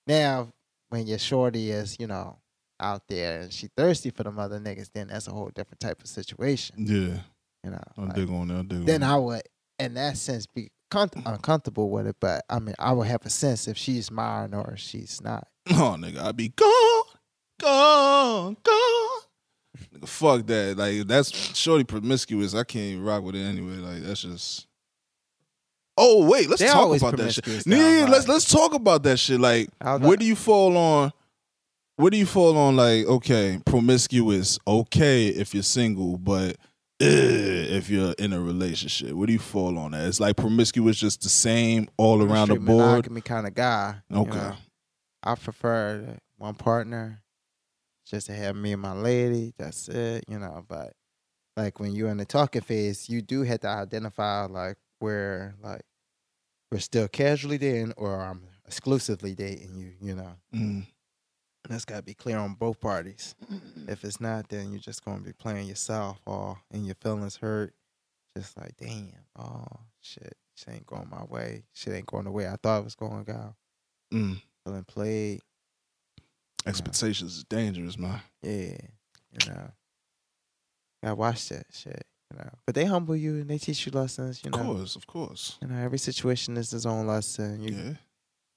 [0.07, 0.53] Now,
[0.89, 2.39] when your shorty is, you know,
[2.81, 6.01] out there and she thirsty for the mother niggas, then that's a whole different type
[6.01, 7.21] of situation, Yeah,
[7.65, 7.83] you know.
[7.97, 8.59] I like, dig on that.
[8.59, 9.43] I dig then I would,
[9.79, 12.17] in that sense, be con- uncomfortable with it.
[12.21, 15.49] But I mean, I would have a sense if she's mine or if she's not.
[15.69, 17.03] Oh, nigga, I'd be gone,
[17.61, 19.21] gone, gone.
[19.95, 20.77] Nigga, fuck that.
[20.79, 22.55] Like that's shorty promiscuous.
[22.55, 23.77] I can't even rock with it anyway.
[23.77, 24.67] Like that's just.
[25.99, 27.45] Oh wait, let's They talk always about that shit.
[27.45, 29.41] promiscuous Yeah, yeah, let's let's talk about that shit.
[29.41, 31.13] Like, where do you fall on?
[31.97, 32.77] Where do you fall on?
[32.77, 36.57] Like, okay, promiscuous, okay if you're single, but
[37.01, 40.07] ugh, if you're in a relationship, where do you fall on that?
[40.07, 42.89] It's like promiscuous, just the same all around the straight board.
[42.91, 43.97] monogamy kind of guy.
[44.11, 44.31] you Okay.
[44.31, 44.57] know.
[45.23, 47.23] I prefer that one partner,
[48.07, 49.55] just to have me and my lady.
[49.57, 50.65] That's it, you know.
[50.69, 50.93] But
[51.57, 55.83] like when you're in the talking phase, you do have to identify like where like
[56.71, 59.93] we're still casually dating or I'm exclusively dating you.
[60.01, 60.87] You know, Mm.
[61.69, 63.35] that's got to be clear on both parties.
[63.89, 67.75] If it's not, then you're just gonna be playing yourself or and your feelings hurt.
[68.37, 69.65] Just like damn, oh
[70.01, 71.65] shit, shit ain't going my way.
[71.73, 73.55] Shit ain't going the way I thought it was going to go.
[74.13, 74.43] Mm.
[74.65, 75.41] Feeling played.
[76.67, 78.21] Expectations is dangerous, man.
[78.43, 78.77] Yeah,
[79.33, 79.71] you know.
[81.03, 82.51] Gotta watch that shit, you know.
[82.67, 84.75] But they humble you and they teach you lessons, you Of know.
[84.75, 85.59] course, of course.
[85.63, 87.63] You know, every situation is its own lesson.
[87.63, 87.93] You Yeah.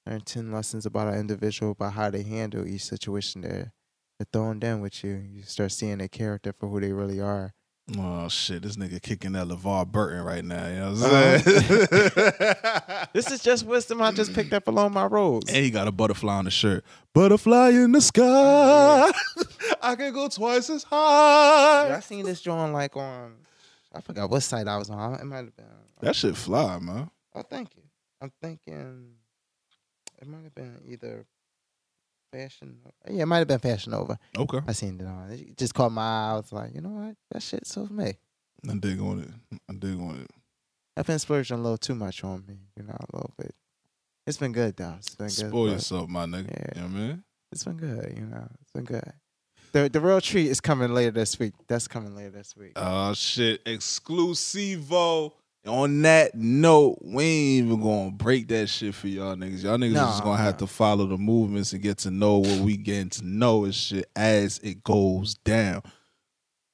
[0.07, 3.71] learn ten lessons about an individual about how they handle each situation they're,
[4.17, 5.11] they're thrown down with you.
[5.31, 7.53] You start seeing their character for who they really are.
[7.97, 10.67] Oh shit, this nigga kicking that LeVar Burton right now.
[10.67, 11.39] You know what Uh-huh.
[11.43, 13.07] I'm saying?
[13.13, 15.51] This is just wisdom I just picked up along my roads.
[15.51, 16.83] and he got a butterfly on the shirt.
[17.15, 19.11] Butterfly in the sky.
[19.81, 21.87] I can go twice as high.
[21.87, 23.33] Yeah, I seen this drawing like on
[23.93, 25.15] I forgot what site I was on.
[25.15, 27.09] It might have been uh, That shit fly, man.
[27.33, 27.83] Oh, thank you.
[28.21, 29.13] I'm thinking
[30.21, 31.25] it might have been either
[32.31, 32.77] Fashion.
[33.09, 34.17] Yeah, it might have been Fashion Over.
[34.37, 34.59] Okay.
[34.67, 35.31] I seen it on.
[35.31, 36.31] It just caught my eye.
[36.31, 37.15] I was like, you know what?
[37.31, 38.13] That shit's so me.
[38.69, 39.59] I dig on it.
[39.69, 40.31] I dig on it.
[40.95, 43.55] I've been splurging a little too much on me, you know, a little bit.
[44.27, 44.95] It's been good though.
[44.99, 45.49] It's been good.
[45.49, 46.51] Spoil yourself, my nigga.
[46.51, 46.67] Yeah.
[46.75, 47.23] You know what I mean?
[47.51, 48.47] It's been good, you know.
[48.61, 49.13] It's been good.
[49.71, 51.53] The the real treat is coming later this week.
[51.67, 52.73] That's coming later this week.
[52.75, 55.33] Oh shit, exclusivo.
[55.67, 59.63] On that note, we ain't even gonna break that shit for y'all niggas.
[59.63, 62.59] Y'all niggas Nah, just gonna have to follow the movements and get to know what
[62.61, 65.83] we getting to know and shit as it goes down.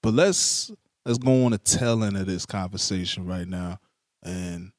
[0.04, 0.72] But let's
[1.06, 3.80] let's go on a tail end of this conversation right now.
[4.24, 4.72] And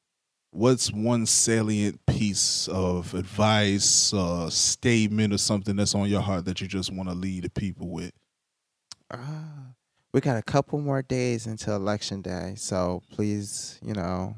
[0.51, 6.61] what's one salient piece of advice, uh, statement, or something that's on your heart that
[6.61, 8.11] you just want to lead the people with?
[9.11, 9.73] Ah,
[10.13, 14.35] we got a couple more days until election day, so please, you know,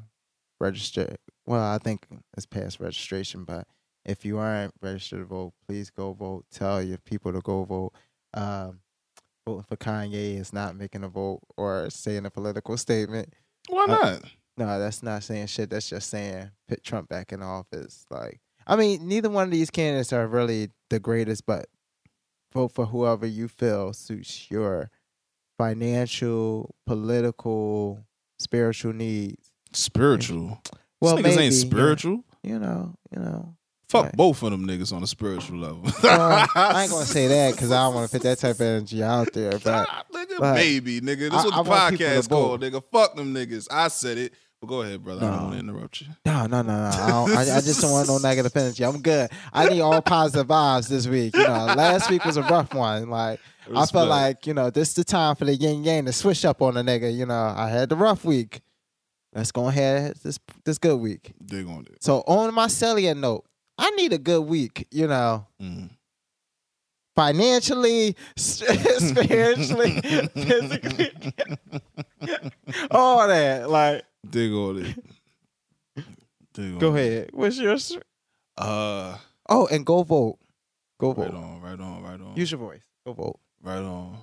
[0.60, 1.16] register.
[1.46, 2.06] Well, I think
[2.36, 3.66] it's past registration, but
[4.04, 6.44] if you aren't registered to vote, please go vote.
[6.52, 7.92] Tell your people to go vote.
[8.34, 8.80] Um,
[9.46, 13.32] voting for Kanye is not making a vote or saying a political statement.
[13.68, 14.22] Why Uh, not?
[14.60, 15.70] No, that's not saying shit.
[15.70, 18.04] That's just saying put Trump back in office.
[18.10, 21.64] Like, I mean, neither one of these candidates are really the greatest, but
[22.52, 24.90] vote for whoever you feel suits your
[25.56, 28.04] financial, political,
[28.38, 29.50] spiritual needs.
[29.72, 30.60] spiritual.
[31.00, 32.24] Well, These niggas maybe, ain't spiritual.
[32.42, 33.56] You know, you know.
[33.88, 35.90] Fuck both of them niggas on a spiritual level.
[36.02, 38.60] Well, I ain't gonna say that because I don't want to put that type of
[38.60, 39.58] energy out there.
[39.58, 41.30] But nigga, but maybe, nigga.
[41.30, 42.84] This is I what the podcast called, nigga.
[42.92, 43.66] Fuck them niggas.
[43.70, 44.34] I said it.
[44.60, 45.26] But go ahead, brother.
[45.26, 46.08] I don't want to interrupt you.
[46.26, 46.90] no, no, no, no.
[46.92, 48.84] I, don't, I, I just don't want no negative energy.
[48.84, 49.30] I'm good.
[49.54, 51.34] I need all positive vibes this week.
[51.34, 53.08] You know, last week was a rough one.
[53.08, 53.40] Like
[53.74, 56.44] I felt like you know this is the time for the yin yang to switch
[56.44, 57.14] up on a nigga.
[57.16, 58.60] You know, I had the rough week.
[59.34, 61.32] Let's go ahead this this good week.
[61.42, 62.02] Dig on it.
[62.02, 63.46] So on my cellular note,
[63.78, 64.86] I need a good week.
[64.90, 65.88] You know, Mm.
[67.16, 70.00] financially, spiritually,
[70.34, 71.12] physically,
[72.90, 73.70] all that.
[73.70, 76.04] Like, Dig on it.
[76.54, 77.00] Dig on go it.
[77.00, 77.30] ahead.
[77.32, 77.96] What's yours?
[78.56, 79.16] Uh,
[79.48, 80.38] Oh, and go vote.
[81.00, 81.24] Go vote.
[81.24, 82.36] right on, right on, right on.
[82.36, 82.82] Use your voice.
[83.04, 83.40] Go vote.
[83.62, 84.16] Right on.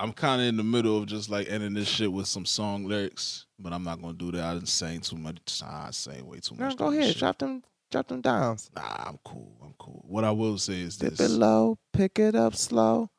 [0.00, 2.86] I'm kind of in the middle of just like ending this shit with some song
[2.86, 4.42] lyrics, but I'm not gonna do that.
[4.42, 5.36] I didn't sing too much.
[5.62, 6.76] I sang way too No, much.
[6.76, 7.12] go on this ahead.
[7.12, 7.18] shit.
[7.20, 7.62] Drop them.
[7.90, 8.70] Drop them downs.
[8.74, 9.56] Nah, I'm cool.
[9.62, 10.04] I'm cool.
[10.08, 11.30] What I will say is Dip this.
[11.30, 11.76] it low.
[11.92, 13.10] Pick it up slow.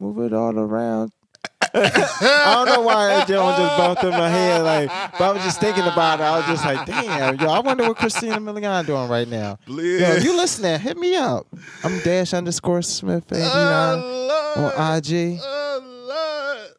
[0.00, 1.12] Move it all around.
[1.74, 4.62] I don't know why that just bumped in my head.
[4.62, 6.24] Like, but I was just thinking about it.
[6.24, 9.58] I was just like, damn, yo, I wonder what Christina Milian doing right now.
[9.66, 11.46] Yo, if you listening, hit me up.
[11.84, 13.98] I'm dash underscore Smith eighty nine
[14.56, 15.40] on IG.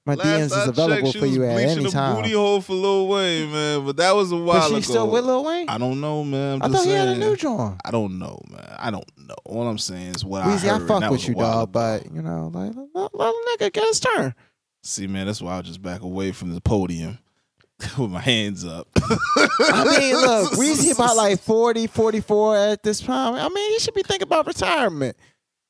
[0.03, 2.15] My DMs is available for you at any time.
[2.15, 3.85] booty hole for Lil Wayne, man.
[3.85, 4.81] But that was a while But she ago.
[4.81, 5.69] still with Lil Wayne?
[5.69, 6.59] I, I don't know, man.
[6.61, 7.79] I'm just thought he had a new joint.
[7.85, 8.75] I don't know, man.
[8.79, 9.35] I don't know.
[9.45, 11.71] All I'm saying is what Weezy, I I, fuck with you, dog.
[11.71, 14.33] But you know, like, let, let a nigga get his turn.
[14.81, 17.19] See, man, that's why I just back away from the podium
[17.97, 18.87] with my hands up.
[18.97, 23.35] I mean, look, Weezy about like 40, 44 at this time.
[23.35, 25.17] I mean, he should be thinking about retirement.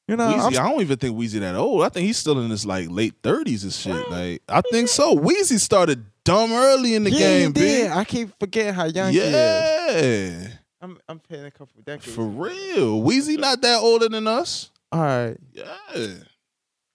[0.07, 1.83] You know, Weezy, I'm- don't even think Weezy that old.
[1.83, 4.09] I think he's still in his like late thirties and shit.
[4.09, 5.15] Like I think so.
[5.15, 7.91] Weezy started dumb early in the yeah, game, did.
[7.91, 9.31] I keep forgetting how young he is.
[9.31, 10.47] Yeah,
[10.81, 12.13] I'm, I'm paying a couple of decades.
[12.13, 13.01] for real.
[13.01, 14.71] Weezy not that older than us.
[14.91, 15.37] All right.
[15.53, 15.67] Yeah.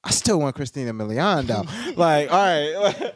[0.06, 1.64] I still want Christina Milian, though.
[1.96, 3.12] like, all right.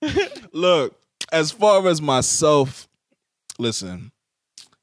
[0.52, 0.94] Look,
[1.32, 2.88] as far as myself,
[3.58, 4.12] listen,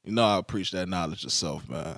[0.04, 1.96] you know I preach that knowledge of self, man.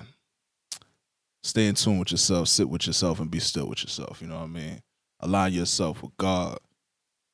[1.43, 4.21] Stay in tune with yourself, sit with yourself, and be still with yourself.
[4.21, 4.81] You know what I mean?
[5.19, 6.57] Align yourself with God.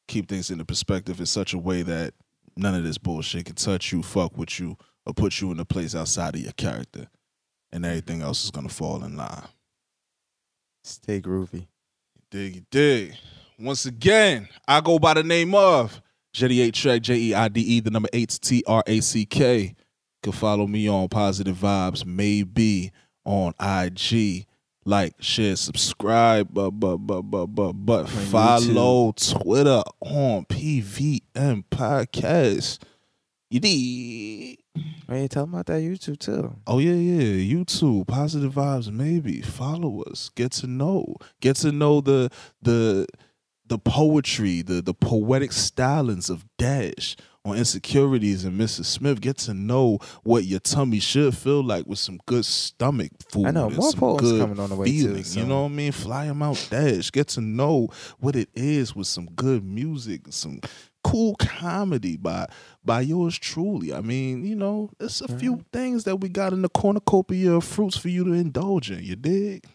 [0.08, 2.16] Keep things in the perspective in such a way that
[2.58, 5.66] none of this bullshit can touch you, fuck with you, or put you in a
[5.66, 7.08] place outside of your character.
[7.72, 9.48] And everything else is gonna fall in line.
[11.04, 11.68] Stay groovy.
[12.30, 13.16] Dig, you dig.
[13.58, 16.00] Once again, I go by the name of
[16.32, 19.26] Jetty 8 Track, J E I D E, the number 8 T R A C
[19.26, 19.62] K.
[19.62, 19.76] You
[20.22, 22.92] can follow me on Positive Vibes, maybe
[23.26, 24.46] on IG.
[24.86, 32.80] Like, share, subscribe, but, but, but, but, but, but follow Twitter on PVM Podcast.
[33.50, 34.61] You dig?
[35.08, 36.56] Hey, tell them about that YouTube, too.
[36.66, 37.56] Oh yeah, yeah.
[37.56, 39.42] YouTube, positive vibes, maybe.
[39.42, 40.30] Follow us.
[40.36, 41.16] Get to know.
[41.42, 42.30] Get to know the
[42.62, 43.08] the
[43.68, 48.86] the poetry, the the poetic stylings of Dash on insecurities and Mrs.
[48.86, 49.20] Smith.
[49.20, 53.48] Get to know what your tummy should feel like with some good stomach food.
[53.48, 55.72] I know, and more some poems coming on the way, too, so- You know what
[55.72, 55.92] I mean?
[55.92, 57.12] Fly them out, Dash.
[57.12, 60.62] Get to know what it is with some good music, some
[61.04, 62.48] cool comedy by
[62.84, 63.94] by yours truly.
[63.94, 65.70] I mean, you know, it's a few mm-hmm.
[65.74, 69.04] things that we got in the cornucopia of fruits for you to indulge in.
[69.04, 69.66] You dig?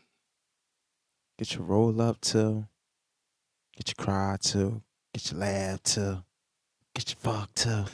[1.38, 2.66] Get your roll up, too.
[3.76, 4.82] Get your cry, too.
[5.12, 6.22] Get your laugh, too.
[6.94, 7.84] Get your fuck, too.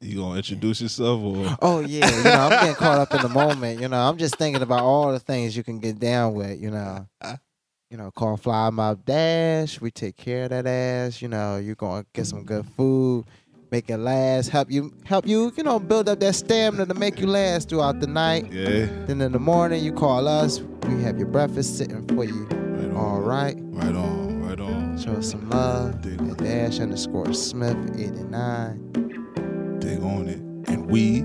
[0.00, 1.56] You gonna introduce yourself or?
[1.60, 3.80] Oh yeah, you know, I'm getting caught up in the moment.
[3.80, 6.60] You know, I'm just thinking about all the things you can get down with.
[6.60, 7.08] You know,
[7.90, 9.80] you know, call Fly Mob Dash.
[9.80, 11.22] We take care of that ass.
[11.22, 13.24] You know, you're gonna get some good food,
[13.70, 17.18] make it last, help you, help you, you know, build up that stamina to make
[17.18, 18.52] you last throughout the night.
[18.52, 18.86] Yeah.
[19.06, 20.60] Then in the morning, you call us.
[20.60, 22.46] We have your breakfast sitting for you.
[22.50, 22.96] Right on.
[22.96, 23.56] All right.
[23.60, 24.42] Right on.
[24.42, 24.98] Right on.
[24.98, 26.02] Show us some love.
[26.02, 29.78] Dig At Dash underscore Smith 89.
[29.80, 30.40] Dig on it.
[30.70, 31.24] And we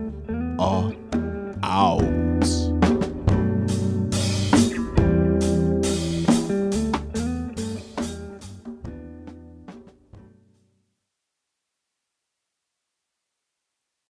[0.59, 0.93] are
[1.63, 2.72] out.